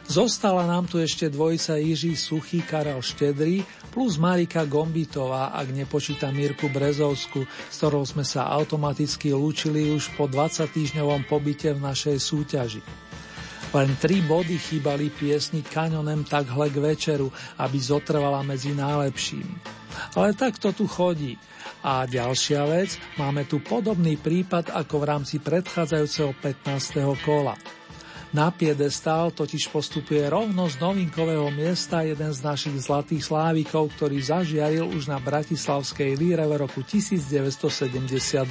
Zostala 0.06 0.70
nám 0.70 0.86
tu 0.86 1.02
ešte 1.02 1.26
dvojica 1.26 1.82
Jiří 1.82 2.14
Suchý, 2.14 2.62
Karel 2.62 3.02
Štedrý 3.02 3.66
plus 3.90 4.22
Marika 4.22 4.62
Gombitová, 4.70 5.58
ak 5.58 5.74
nepočíta 5.74 6.30
Mirku 6.30 6.70
Brezovsku, 6.70 7.50
s 7.50 7.76
ktorou 7.82 8.06
sme 8.06 8.22
sa 8.22 8.46
automaticky 8.46 9.34
lúčili 9.34 9.90
už 9.90 10.14
po 10.22 10.30
20-týždňovom 10.30 11.26
pobyte 11.26 11.74
v 11.74 11.82
našej 11.82 12.18
súťaži. 12.22 13.09
Len 13.70 13.90
tri 14.02 14.26
body 14.26 14.58
chýbali 14.58 15.14
piesni 15.14 15.62
Kaňonem 15.62 16.26
tak 16.26 16.50
hle 16.50 16.74
k 16.74 16.82
večeru, 16.82 17.30
aby 17.62 17.78
zotrvala 17.78 18.42
medzi 18.42 18.74
najlepším. 18.74 19.46
Ale 20.18 20.34
tak 20.34 20.58
to 20.58 20.74
tu 20.74 20.90
chodí. 20.90 21.38
A 21.86 22.10
ďalšia 22.10 22.66
vec, 22.66 22.98
máme 23.22 23.46
tu 23.46 23.62
podobný 23.62 24.18
prípad 24.18 24.74
ako 24.74 24.96
v 25.00 25.06
rámci 25.06 25.38
predchádzajúceho 25.38 26.34
15. 26.42 27.22
kola. 27.22 27.54
Na 28.30 28.50
piedestál 28.54 29.34
totiž 29.34 29.70
postupuje 29.74 30.22
rovno 30.30 30.70
z 30.70 30.78
novinkového 30.78 31.50
miesta 31.50 32.06
jeden 32.06 32.30
z 32.30 32.42
našich 32.46 32.78
zlatých 32.78 33.26
slávikov, 33.26 33.90
ktorý 33.98 34.22
zažiaril 34.22 34.86
už 34.86 35.10
na 35.10 35.18
Bratislavskej 35.22 36.18
líre 36.18 36.46
v 36.46 36.62
roku 36.62 36.82
1978. 36.86 38.50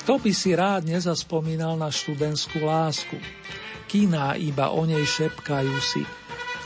Kto 0.00 0.12
by 0.16 0.32
si 0.32 0.56
rád 0.56 0.88
nezaspomínal 0.88 1.76
na 1.76 1.92
študentskú 1.92 2.64
lásku? 2.64 3.16
Kína 3.92 4.40
iba 4.40 4.72
o 4.72 4.88
nej 4.88 5.04
šepkajú 5.04 5.76
si. 5.84 6.00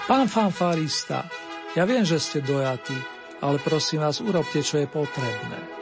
Pán 0.06 0.30
fanfarista, 0.30 1.26
ja 1.74 1.82
viem, 1.82 2.06
že 2.06 2.22
ste 2.22 2.38
dojatí, 2.38 2.94
ale 3.42 3.58
prosím 3.58 4.06
vás, 4.06 4.22
urobte, 4.22 4.62
čo 4.62 4.78
je 4.78 4.86
potrebné. 4.86 5.75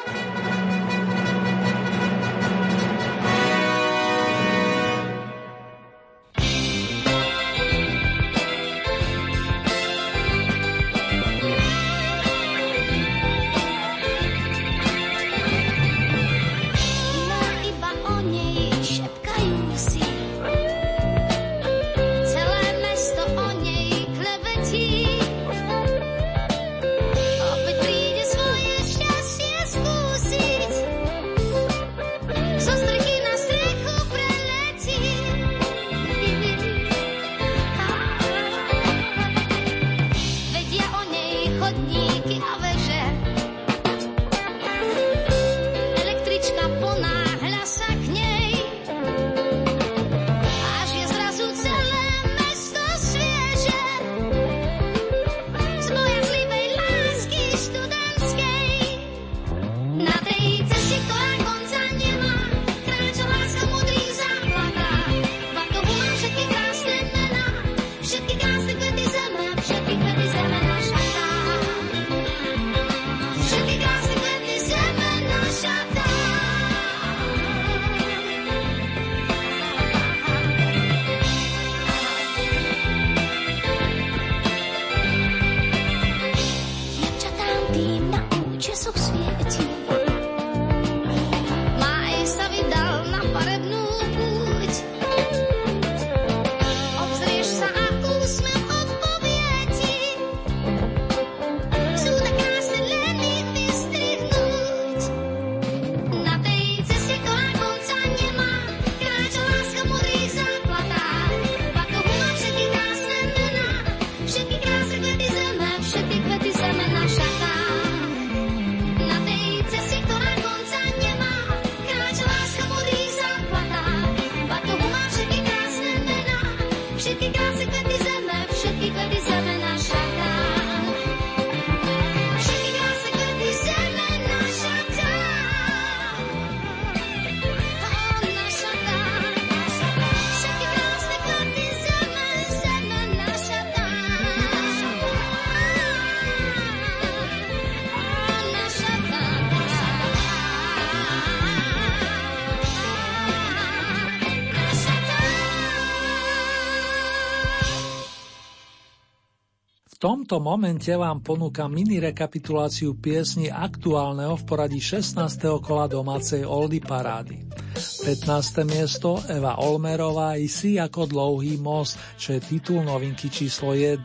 Tomto 160.24 160.40
momente 160.40 160.88
vám 160.88 161.20
ponúkam 161.20 161.68
mini 161.68 162.00
rekapituláciu 162.00 162.96
piesni 162.96 163.52
aktuálneho 163.52 164.40
v 164.40 164.44
poradí 164.48 164.80
16. 164.80 165.20
kola 165.60 165.84
domácej 165.84 166.48
Oldy 166.48 166.80
parády. 166.80 167.44
15. 167.76 168.24
miesto 168.64 169.20
Eva 169.28 169.60
Olmerová 169.60 170.40
i 170.40 170.48
Si 170.48 170.80
ako 170.80 171.04
dlouhý 171.04 171.60
most, 171.60 172.00
čo 172.16 172.32
je 172.32 172.40
titul 172.40 172.80
novinky 172.88 173.28
číslo 173.28 173.76
1. 173.76 174.00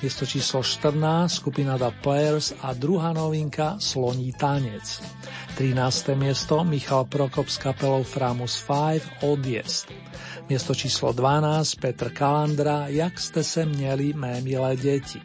Miesto 0.00 0.24
číslo 0.24 0.64
14 0.64 0.96
skupina 1.28 1.76
The 1.76 1.92
Players 2.00 2.56
a 2.64 2.72
druhá 2.72 3.12
novinka 3.12 3.76
Sloní 3.76 4.32
tanec. 4.32 5.13
13. 5.54 6.18
miesto 6.18 6.66
Michal 6.66 7.06
Prokop 7.06 7.46
s 7.46 7.62
kapelou 7.62 8.02
Framus 8.02 8.58
5 8.66 9.22
Odjezd. 9.22 9.86
Miesto 10.50 10.74
číslo 10.74 11.14
12 11.14 11.78
Petr 11.78 12.10
Kalandra 12.10 12.90
Jak 12.90 13.14
ste 13.22 13.46
se 13.46 13.62
měli 13.62 14.18
mé 14.18 14.42
milé 14.42 14.74
deti. 14.74 15.22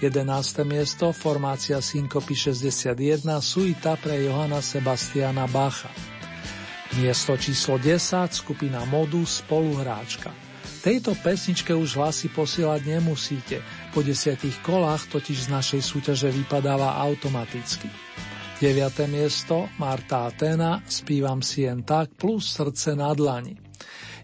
11. 0.00 0.64
miesto 0.64 1.12
formácia 1.12 1.84
Synkopy 1.84 2.32
61 2.32 3.44
Suita 3.44 4.00
pre 4.00 4.24
Johana 4.24 4.64
Sebastiana 4.64 5.44
Bacha. 5.44 5.92
Miesto 6.96 7.36
číslo 7.36 7.76
10 7.76 8.32
skupina 8.32 8.88
Modus 8.88 9.44
spoluhráčka. 9.44 10.32
Tejto 10.80 11.12
pesničke 11.12 11.76
už 11.76 12.00
hlasy 12.00 12.32
posielať 12.32 12.88
nemusíte, 12.88 13.60
po 13.92 14.00
desiatich 14.00 14.56
kolách 14.64 15.12
totiž 15.12 15.44
z 15.44 15.48
našej 15.52 15.80
súťaže 15.84 16.32
vypadáva 16.32 16.96
automaticky. 17.04 17.92
9. 18.58 19.06
miesto 19.06 19.70
Marta 19.78 20.26
Atena 20.26 20.82
Spívam 20.90 21.38
si 21.46 21.62
jen 21.62 21.86
tak 21.86 22.18
plus 22.18 22.50
srdce 22.50 22.98
na 22.98 23.14
dlani. 23.14 23.54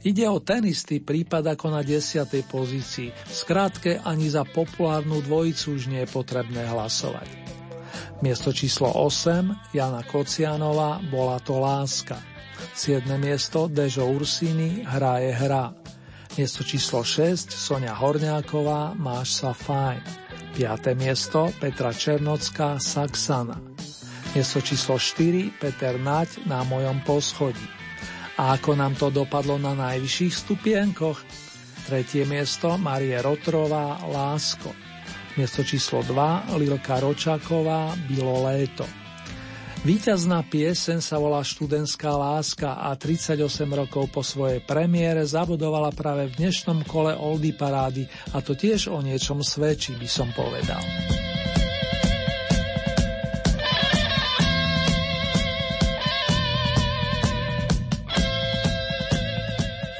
Ide 0.02 0.26
o 0.26 0.42
ten 0.42 0.66
istý 0.66 0.98
prípad 0.98 1.54
ako 1.54 1.70
na 1.70 1.86
desiatej 1.86 2.42
pozícii. 2.50 3.14
Skrátke 3.30 4.02
ani 4.02 4.26
za 4.26 4.42
populárnu 4.42 5.22
dvojicu 5.22 5.78
už 5.78 5.86
nie 5.86 6.02
je 6.02 6.10
potrebné 6.10 6.66
hlasovať. 6.66 7.30
Miesto 8.26 8.50
číslo 8.50 8.90
8 8.90 9.70
Jana 9.70 10.02
Kocianová 10.02 10.98
Bola 11.14 11.38
to 11.38 11.62
láska. 11.62 12.18
7. 12.74 13.06
miesto 13.22 13.70
Dežo 13.70 14.10
Ursini 14.10 14.82
Hra 14.82 15.22
je 15.22 15.30
hra. 15.30 15.78
Miesto 16.34 16.66
číslo 16.66 17.06
6 17.06 17.54
Sonia 17.54 17.94
Horňáková 17.94 18.98
Máš 18.98 19.46
sa 19.46 19.54
fajn. 19.54 20.02
5. 20.58 20.90
miesto 20.98 21.54
Petra 21.62 21.94
Černocká 21.94 22.82
Saxana. 22.82 23.73
Miesto 24.34 24.58
číslo 24.58 24.98
4 24.98 25.62
Peter 25.62 25.94
Nať 25.94 26.42
na 26.42 26.66
mojom 26.66 27.06
poschodí. 27.06 27.62
A 28.34 28.58
ako 28.58 28.74
nám 28.74 28.98
to 28.98 29.14
dopadlo 29.14 29.62
na 29.62 29.78
najvyšších 29.78 30.34
stupienkoch? 30.34 31.22
Tretie 31.86 32.26
miesto 32.26 32.74
Marie 32.74 33.14
Rotrová 33.22 34.02
Lásko. 34.02 34.74
Miesto 35.38 35.62
číslo 35.62 36.02
2 36.02 36.58
Lilka 36.58 36.98
Ročaková 36.98 37.94
Bilo 38.10 38.42
léto. 38.42 38.82
Výťazná 39.86 40.42
piesen 40.50 40.98
sa 40.98 41.20
volá 41.22 41.44
Študentská 41.44 42.10
láska 42.18 42.74
a 42.74 42.96
38 42.98 43.38
rokov 43.70 44.10
po 44.10 44.26
svojej 44.26 44.64
premiére 44.64 45.22
zabudovala 45.22 45.94
práve 45.94 46.26
v 46.32 46.42
dnešnom 46.42 46.82
kole 46.90 47.14
Oldy 47.14 47.54
Parády 47.54 48.08
a 48.34 48.42
to 48.42 48.58
tiež 48.58 48.90
o 48.90 48.98
niečom 48.98 49.46
svedčí, 49.46 49.94
by 49.94 50.08
som 50.10 50.26
povedal. 50.34 50.82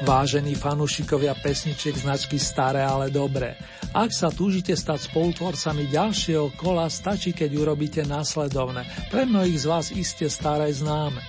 Vážení 0.05 0.53
fanúšikovia 0.53 1.33
pesničiek 1.33 1.97
značky 1.97 2.37
Staré, 2.37 2.85
ale 2.85 3.09
dobré. 3.09 3.57
Ak 3.89 4.13
sa 4.13 4.29
túžite 4.29 4.77
stať 4.77 5.09
spolutvorcami 5.09 5.89
ďalšieho 5.89 6.53
kola, 6.53 6.85
stačí, 6.93 7.33
keď 7.33 7.49
urobíte 7.57 8.05
následovné. 8.05 8.85
Pre 9.09 9.25
mnohých 9.25 9.57
z 9.57 9.65
vás 9.65 9.85
iste 9.89 10.29
staré 10.29 10.69
známe. 10.69 11.25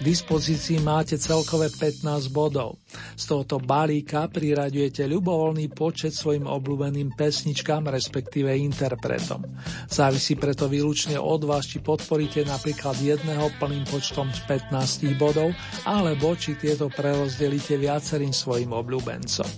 K 0.00 0.08
dispozícii 0.08 0.80
máte 0.80 1.20
celkové 1.20 1.68
15 1.68 2.32
bodov. 2.32 2.80
Z 3.20 3.28
tohoto 3.28 3.60
balíka 3.60 4.32
priraďujete 4.32 5.04
ľubovoľný 5.04 5.68
počet 5.76 6.16
svojim 6.16 6.48
obľúbeným 6.48 7.12
pesničkám, 7.12 7.84
respektíve 7.84 8.48
interpretom. 8.48 9.44
Závisí 9.92 10.40
preto 10.40 10.72
výlučne 10.72 11.20
od 11.20 11.44
vás, 11.44 11.68
či 11.68 11.84
podporíte 11.84 12.48
napríklad 12.48 12.96
jedného 12.96 13.52
plným 13.60 13.84
počtom 13.92 14.32
z 14.32 14.40
15 14.72 15.20
bodov, 15.20 15.52
alebo 15.84 16.32
či 16.32 16.56
tieto 16.56 16.88
prerozdelíte 16.88 17.76
viacerým 17.76 18.32
svojim 18.32 18.72
obľúbencom. 18.72 19.48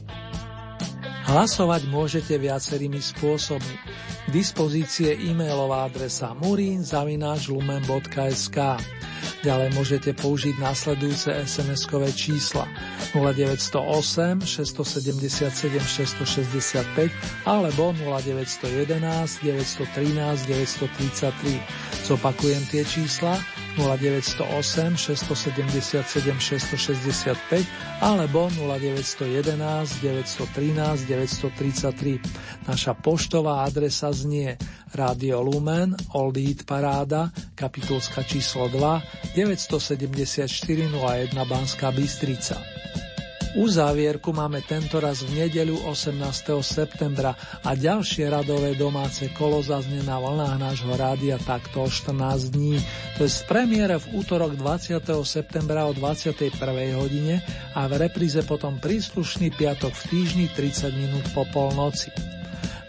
Hlasovať 1.31 1.87
môžete 1.87 2.35
viacerými 2.35 2.99
spôsobmi. 2.99 3.79
Dispozície 4.33 5.13
e-mailová 5.29 5.93
adresa 5.93 6.33
murin.lumen.sk 6.41 8.59
Ďalej 9.43 9.75
môžete 9.75 10.15
použiť 10.15 10.55
následujúce 10.63 11.35
SMS-kové 11.35 12.15
čísla 12.15 12.63
0908 13.11 14.47
677 14.47 15.83
665 15.83 17.11
alebo 17.43 17.91
0911 17.93 19.43
913 19.43 20.47
933. 20.47 21.59
Zopakujem 22.07 22.63
tie 22.71 22.87
čísla 22.87 23.35
0908 23.75 24.95
677 24.95 26.07
665 26.39 27.67
alebo 27.99 28.47
0911 28.47 30.07
913 30.07 31.03
933. 31.11 32.23
Naša 32.71 32.95
poštová 32.95 33.67
adresa 33.67 34.15
znie 34.23 34.55
Radio 34.95 35.43
Lumen, 35.43 35.99
Old 36.15 36.39
Hit 36.39 36.63
Paráda, 36.63 37.35
kapitulska 37.59 38.23
číslo 38.23 38.71
2, 38.71 39.35
974 39.35 40.47
01 40.47 41.35
Banská 41.51 41.91
Bystrica. 41.91 42.63
Uzávierku 43.53 44.33
máme 44.33 44.65
tento 44.65 44.97
raz 44.97 45.21
v 45.21 45.45
nedeľu 45.45 45.85
18. 45.85 46.17
septembra 46.65 47.37
a 47.61 47.77
ďalšie 47.77 48.33
radové 48.33 48.73
domáce 48.73 49.29
kolo 49.37 49.61
zaznie 49.61 50.01
na 50.09 50.17
vlnách 50.17 50.57
nášho 50.57 50.89
rádia 50.97 51.37
takto 51.37 51.85
o 51.85 51.89
14 51.93 52.49
dní. 52.49 52.81
To 53.21 53.29
je 53.29 53.31
v 53.33 53.45
premiére 53.45 54.01
v 54.01 54.25
útorok 54.25 54.57
20. 54.57 55.05
septembra 55.29 55.85
o 55.85 55.93
21. 55.93 56.49
hodine 56.97 57.45
a 57.77 57.85
v 57.93 58.09
repríze 58.09 58.41
potom 58.41 58.81
príslušný 58.81 59.53
piatok 59.53 59.93
v 59.93 60.05
týždni 60.09 60.47
30 60.49 60.97
minút 60.97 61.25
po 61.37 61.45
polnoci. 61.53 62.09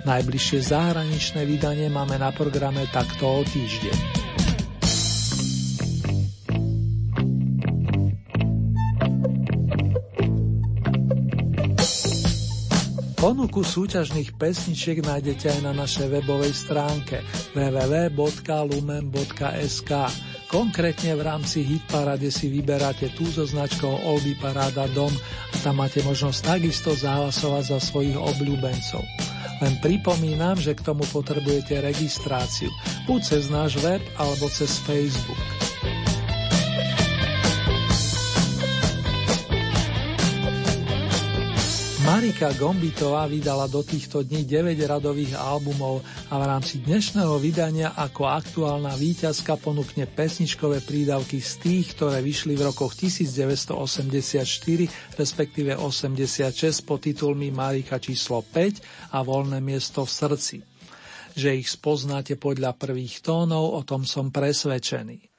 Najbližšie 0.03 0.59
zahraničné 0.67 1.47
vydanie 1.47 1.87
máme 1.87 2.19
na 2.19 2.35
programe 2.35 2.83
takto 2.91 3.23
o 3.23 3.41
týždeň. 3.47 4.23
Ponuku 13.23 13.63
súťažných 13.63 14.35
pesničiek 14.35 14.99
nájdete 14.99 15.47
aj 15.47 15.59
na 15.63 15.71
našej 15.71 16.11
webovej 16.11 16.51
stránke 16.51 17.23
www.lumen.sk. 17.55 18.31
Konkrétne 20.51 21.15
v 21.15 21.21
rámci 21.23 21.63
Hitparade 21.63 22.27
si 22.27 22.51
vyberáte 22.51 23.15
tú 23.15 23.23
so 23.31 23.47
značkou 23.47 24.03
Oldy 24.11 24.35
Paráda 24.35 24.91
Dom 24.91 25.15
a 25.15 25.55
tam 25.63 25.79
máte 25.79 26.03
možnosť 26.03 26.59
takisto 26.59 26.91
zahlasovať 26.91 27.63
za 27.71 27.79
svojich 27.79 28.19
obľúbencov. 28.19 29.07
Len 29.63 29.79
pripomínam, 29.79 30.59
že 30.59 30.75
k 30.75 30.83
tomu 30.83 31.07
potrebujete 31.07 31.79
registráciu, 31.79 32.67
buď 33.07 33.19
cez 33.23 33.47
náš 33.47 33.79
web 33.79 34.03
alebo 34.19 34.51
cez 34.51 34.75
Facebook. 34.83 35.39
Marika 42.03 42.51
Gombitová 42.59 43.31
vydala 43.31 43.71
do 43.71 43.79
týchto 43.79 44.27
dní 44.27 44.43
9 44.43 44.75
radových 44.75 45.39
albumov 45.39 46.03
a 46.27 46.35
v 46.35 46.43
rámci 46.51 46.83
dnešného 46.83 47.39
vydania 47.39 47.95
ako 47.95 48.27
aktuálna 48.27 48.91
výťazka 48.99 49.55
ponúkne 49.55 50.03
pesničkové 50.11 50.83
prídavky 50.83 51.39
z 51.39 51.63
tých, 51.63 51.95
ktoré 51.95 52.19
vyšli 52.19 52.59
v 52.59 52.67
rokoch 52.67 52.91
1984, 52.99 55.15
respektíve 55.15 55.79
86 55.79 56.83
pod 56.83 57.07
titulmi 57.07 57.55
Marika 57.55 58.03
číslo 58.03 58.43
5 58.43 59.15
a 59.15 59.23
Voľné 59.23 59.63
miesto 59.63 60.03
v 60.03 60.11
srdci. 60.11 60.55
Že 61.39 61.55
ich 61.55 61.71
spoznáte 61.71 62.35
podľa 62.35 62.75
prvých 62.75 63.23
tónov, 63.23 63.79
o 63.79 63.81
tom 63.87 64.03
som 64.03 64.27
presvedčený. 64.27 65.32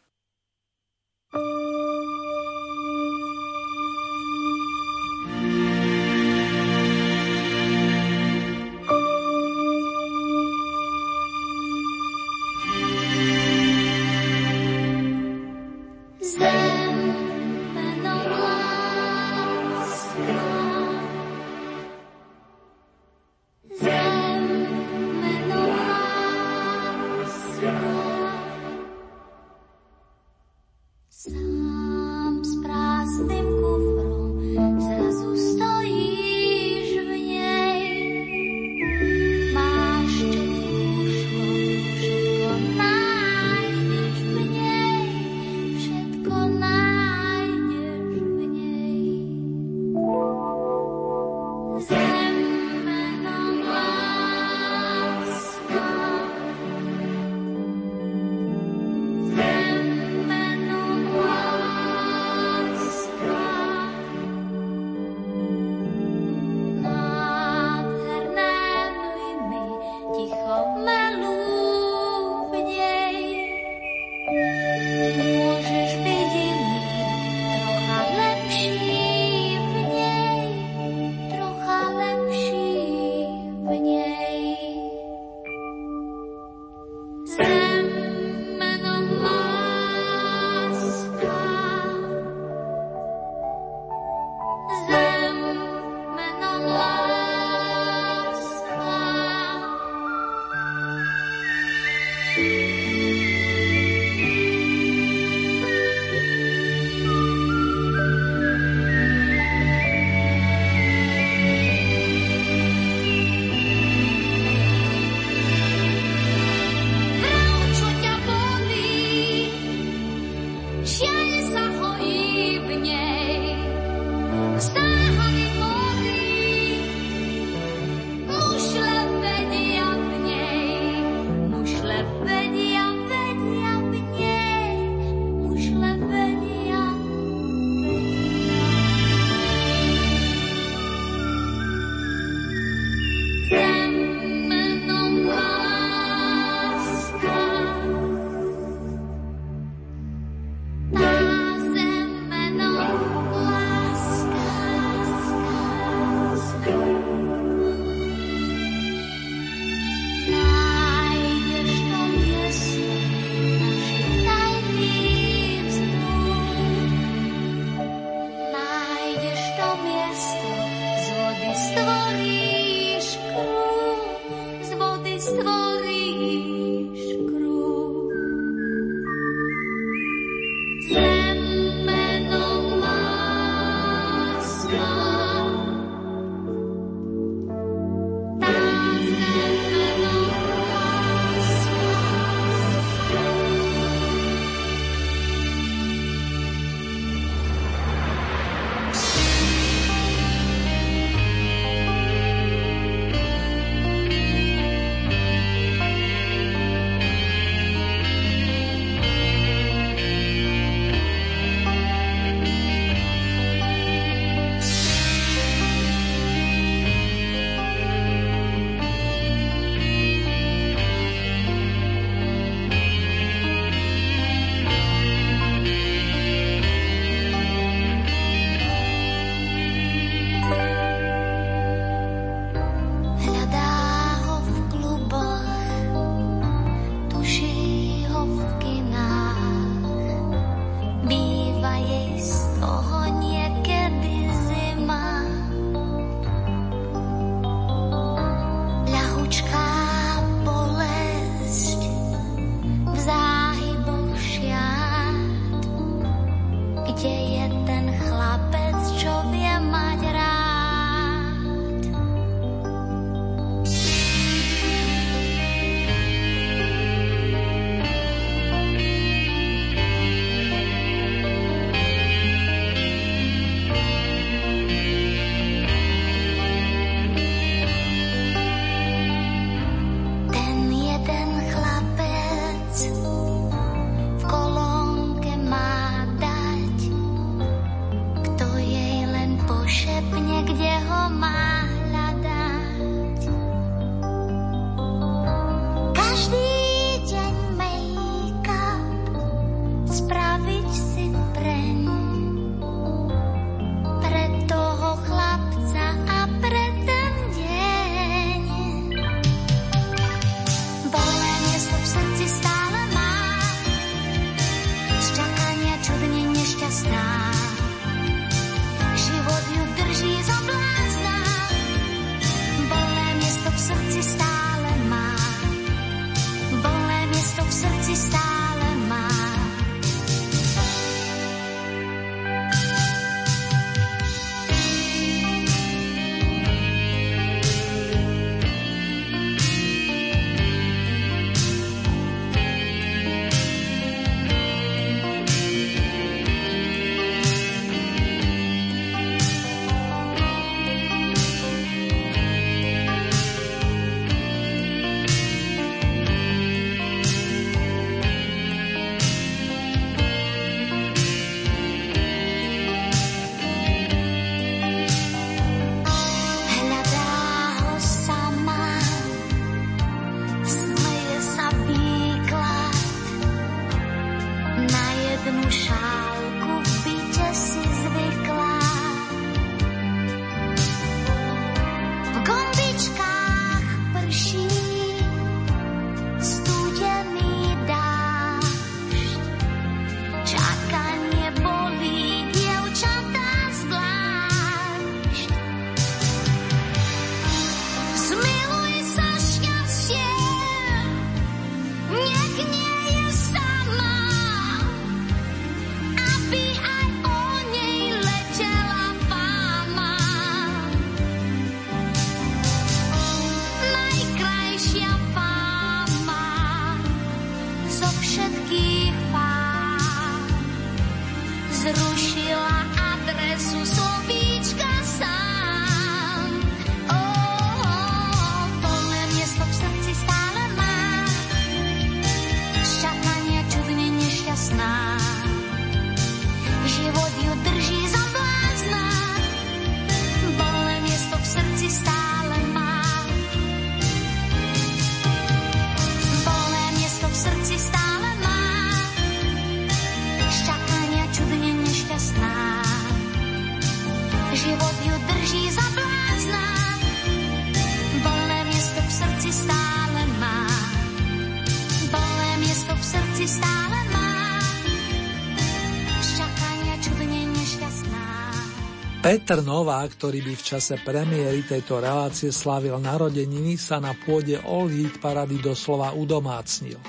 Peter 469.15 469.47
Novák, 469.47 469.95
ktorý 469.95 470.27
by 470.27 470.35
v 470.35 470.43
čase 470.43 470.75
premiéry 470.83 471.47
tejto 471.47 471.79
relácie 471.79 472.35
slavil 472.35 472.83
narodeniny, 472.83 473.55
sa 473.55 473.79
na 473.79 473.95
pôde 473.95 474.35
All 474.43 474.67
Hit 474.67 474.99
parady 474.99 475.39
doslova 475.39 475.95
udomácnil. 475.95 476.83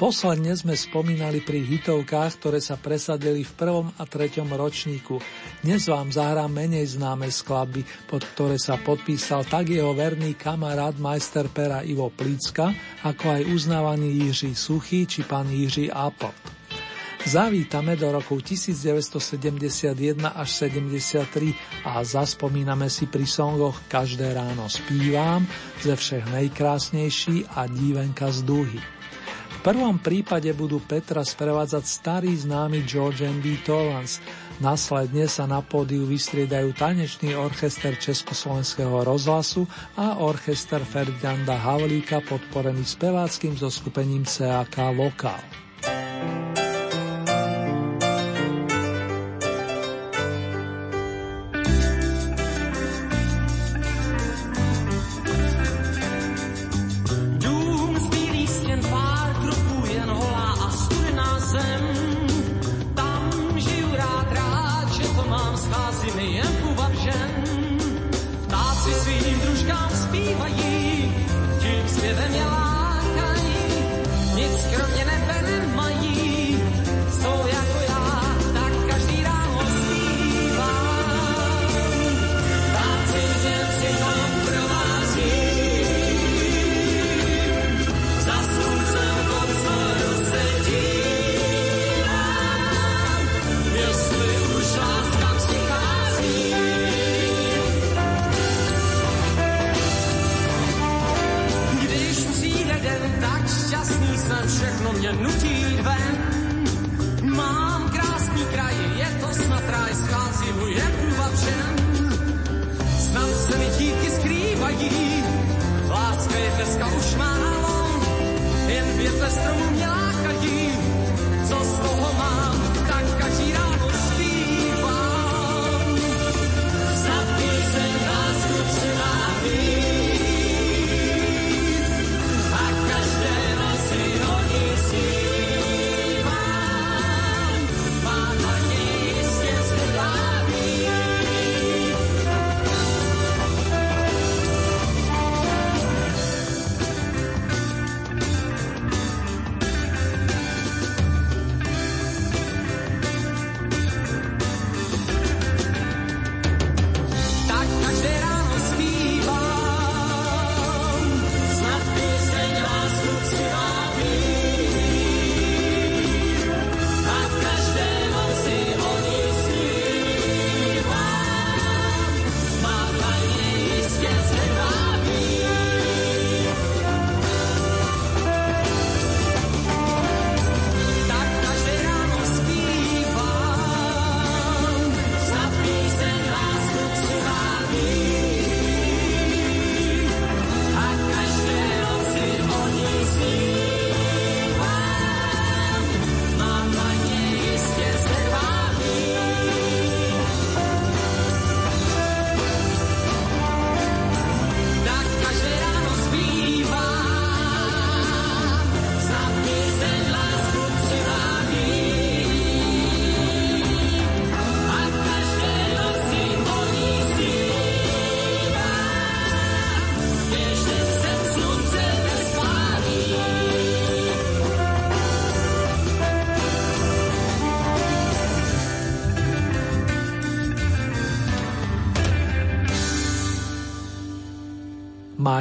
Posledne 0.00 0.56
sme 0.56 0.72
spomínali 0.72 1.44
pri 1.44 1.60
hitovkách, 1.60 2.40
ktoré 2.40 2.56
sa 2.56 2.80
presadili 2.80 3.44
v 3.44 3.52
prvom 3.52 3.92
a 4.00 4.08
treťom 4.08 4.48
ročníku. 4.48 5.20
Dnes 5.60 5.92
vám 5.92 6.08
zahrám 6.08 6.48
menej 6.48 6.96
známe 6.96 7.28
skladby, 7.28 7.84
pod 8.08 8.24
ktoré 8.32 8.56
sa 8.56 8.80
podpísal 8.80 9.44
tak 9.44 9.68
jeho 9.68 9.92
verný 9.92 10.32
kamarát 10.32 10.96
majster 10.96 11.52
pera 11.52 11.84
Ivo 11.84 12.08
Plícka, 12.08 12.72
ako 13.04 13.28
aj 13.28 13.42
uznávaný 13.44 14.24
Jiří 14.24 14.56
Suchý 14.56 15.04
či 15.04 15.20
pán 15.28 15.52
Jiří 15.52 15.92
Apelt. 15.92 16.61
Zavítame 17.22 17.94
do 17.94 18.10
rokov 18.10 18.42
1971 18.42 19.94
až 20.34 20.48
73 20.66 21.86
a 21.86 22.02
zaspomíname 22.02 22.90
si 22.90 23.06
pri 23.06 23.22
songoch 23.30 23.78
Každé 23.86 24.34
ráno 24.34 24.66
spívam, 24.66 25.46
ze 25.78 25.94
všech 25.94 26.34
najkrásnejší 26.34 27.46
a 27.54 27.70
Dívenka 27.70 28.26
z 28.26 28.42
duhy. 28.42 28.80
V 29.52 29.58
prvom 29.62 30.02
prípade 30.02 30.50
budú 30.50 30.82
Petra 30.82 31.22
sprevádzať 31.22 31.84
starý 31.86 32.34
známy 32.34 32.82
George 32.82 33.22
and 33.22 33.38
B. 33.38 33.54
Torrance. 33.62 34.18
Následne 34.58 35.30
sa 35.30 35.46
na 35.46 35.62
pódiu 35.62 36.02
vystriedajú 36.10 36.74
tanečný 36.74 37.38
orchester 37.38 37.94
Československého 38.02 39.06
rozhlasu 39.06 39.70
a 39.94 40.18
orchester 40.18 40.82
Ferdinanda 40.82 41.54
Havlíka 41.54 42.18
podporený 42.26 42.82
speváckým 42.82 43.54
zoskupením 43.54 44.26
CAK 44.26 44.90
Lokál. 44.90 45.38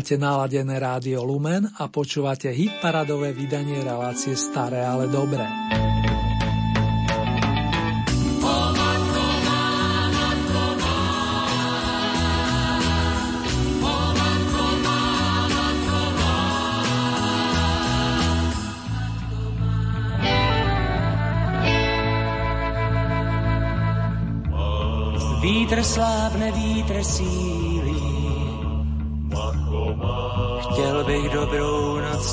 Máte 0.01 0.17
naladené 0.17 0.81
rádio 0.81 1.21
Lumen 1.21 1.77
a 1.77 1.85
počúvate 1.85 2.49
hit 2.49 2.73
paradové 2.81 3.37
vydanie 3.37 3.85
relácie 3.85 4.33
Staré, 4.33 4.81
ale 4.81 5.05
dobré. 5.05 5.45
Vítr 25.41 25.85
slábne, 25.85 26.49
vítr 26.57 27.05
sílí, 27.05 27.90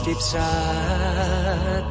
ti 0.09 0.15
přát. 0.15 1.89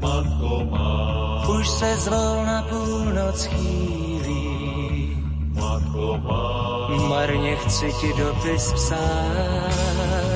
Matko 0.00 0.64
má. 0.70 1.48
Už 1.48 1.68
se 1.68 1.96
zvolna 1.96 2.62
půlnoc 2.62 3.44
chýlí. 3.44 5.16
Matko 5.60 6.18
má. 6.22 6.88
Marně 7.08 7.56
chci 7.56 7.92
ti 8.00 8.12
dopis 8.12 8.72
psát. 8.72 10.31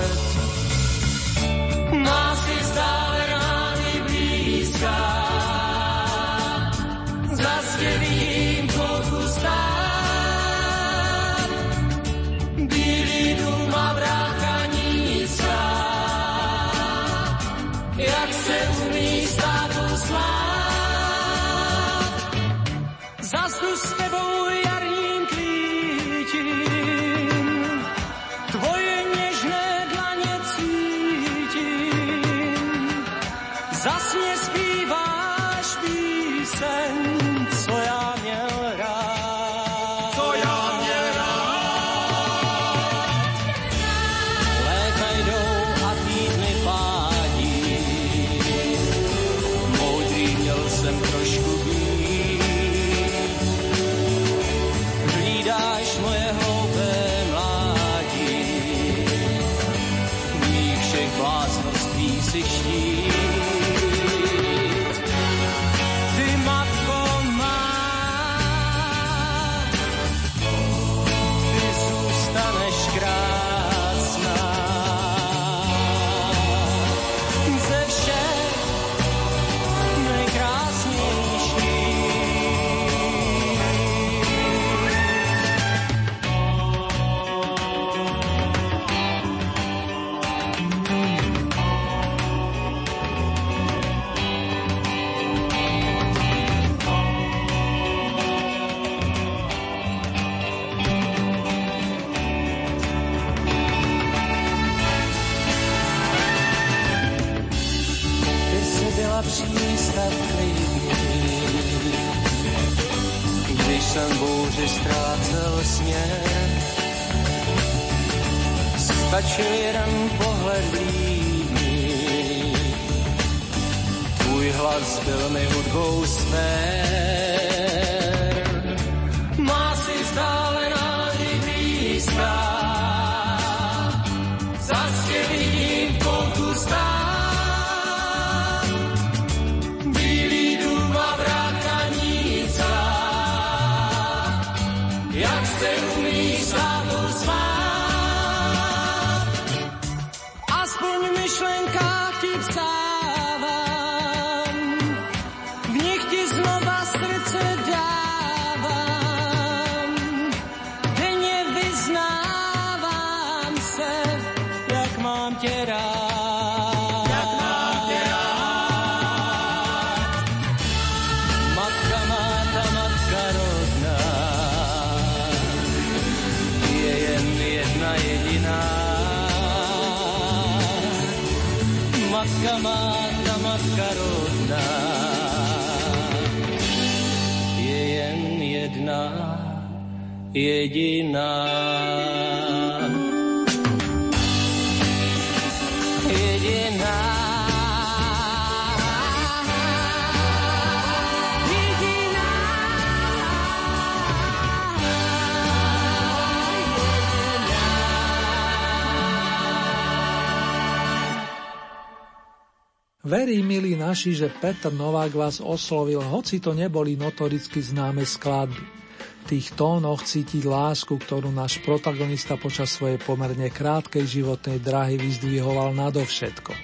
verí, 213.36 213.44
milí 213.44 213.72
naši, 213.76 214.16
že 214.16 214.32
Petr 214.32 214.72
Novák 214.72 215.12
vás 215.12 215.44
oslovil, 215.44 216.00
hoci 216.00 216.40
to 216.40 216.56
neboli 216.56 216.96
notoricky 216.96 217.60
známe 217.60 218.08
skladby. 218.08 218.64
V 218.96 219.36
tých 219.36 219.52
tónoch 219.52 220.08
cítiť 220.08 220.48
lásku, 220.48 220.96
ktorú 220.96 221.28
náš 221.34 221.60
protagonista 221.60 222.40
počas 222.40 222.72
svojej 222.72 222.96
pomerne 222.96 223.52
krátkej 223.52 224.08
životnej 224.08 224.62
drahy 224.62 224.96
vyzdvihoval 224.96 225.76
nadovšetko. 225.76 226.54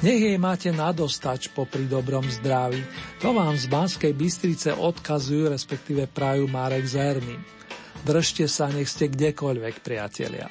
Nech 0.00 0.22
jej 0.22 0.38
máte 0.40 0.72
nadostač 0.72 1.50
popri 1.52 1.84
dobrom 1.90 2.24
zdraví. 2.24 2.80
To 3.20 3.34
vám 3.34 3.58
z 3.58 3.66
Banskej 3.68 4.14
Bystrice 4.14 4.72
odkazujú, 4.72 5.52
respektíve 5.52 6.08
prajú 6.08 6.48
Marek 6.48 6.86
Zerný. 6.88 7.36
Držte 8.06 8.46
sa, 8.48 8.70
nech 8.72 8.88
ste 8.88 9.10
kdekoľvek, 9.10 9.82
priatelia. 9.84 10.48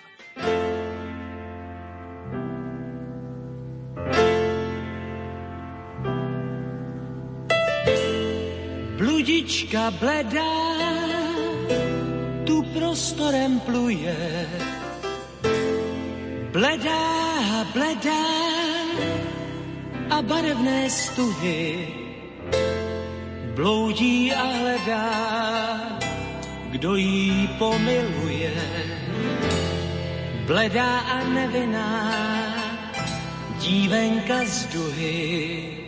Ulička 9.48 9.96
bledá 9.96 10.60
tu 12.44 12.68
prostorem 12.76 13.64
pluje. 13.64 14.20
Bledá, 16.52 17.64
bledá 17.72 18.28
a 20.12 20.20
barevné 20.20 20.92
stuhy 20.92 21.88
bloudí 23.56 24.36
a 24.36 24.44
hledá, 24.44 25.08
kdo 26.76 27.00
jí 27.00 27.48
pomiluje. 27.56 28.52
Bledá 30.44 31.00
a 31.00 31.24
nevinná 31.24 32.04
dívenka 33.64 34.44
z 34.44 34.66
duhy 34.76 35.87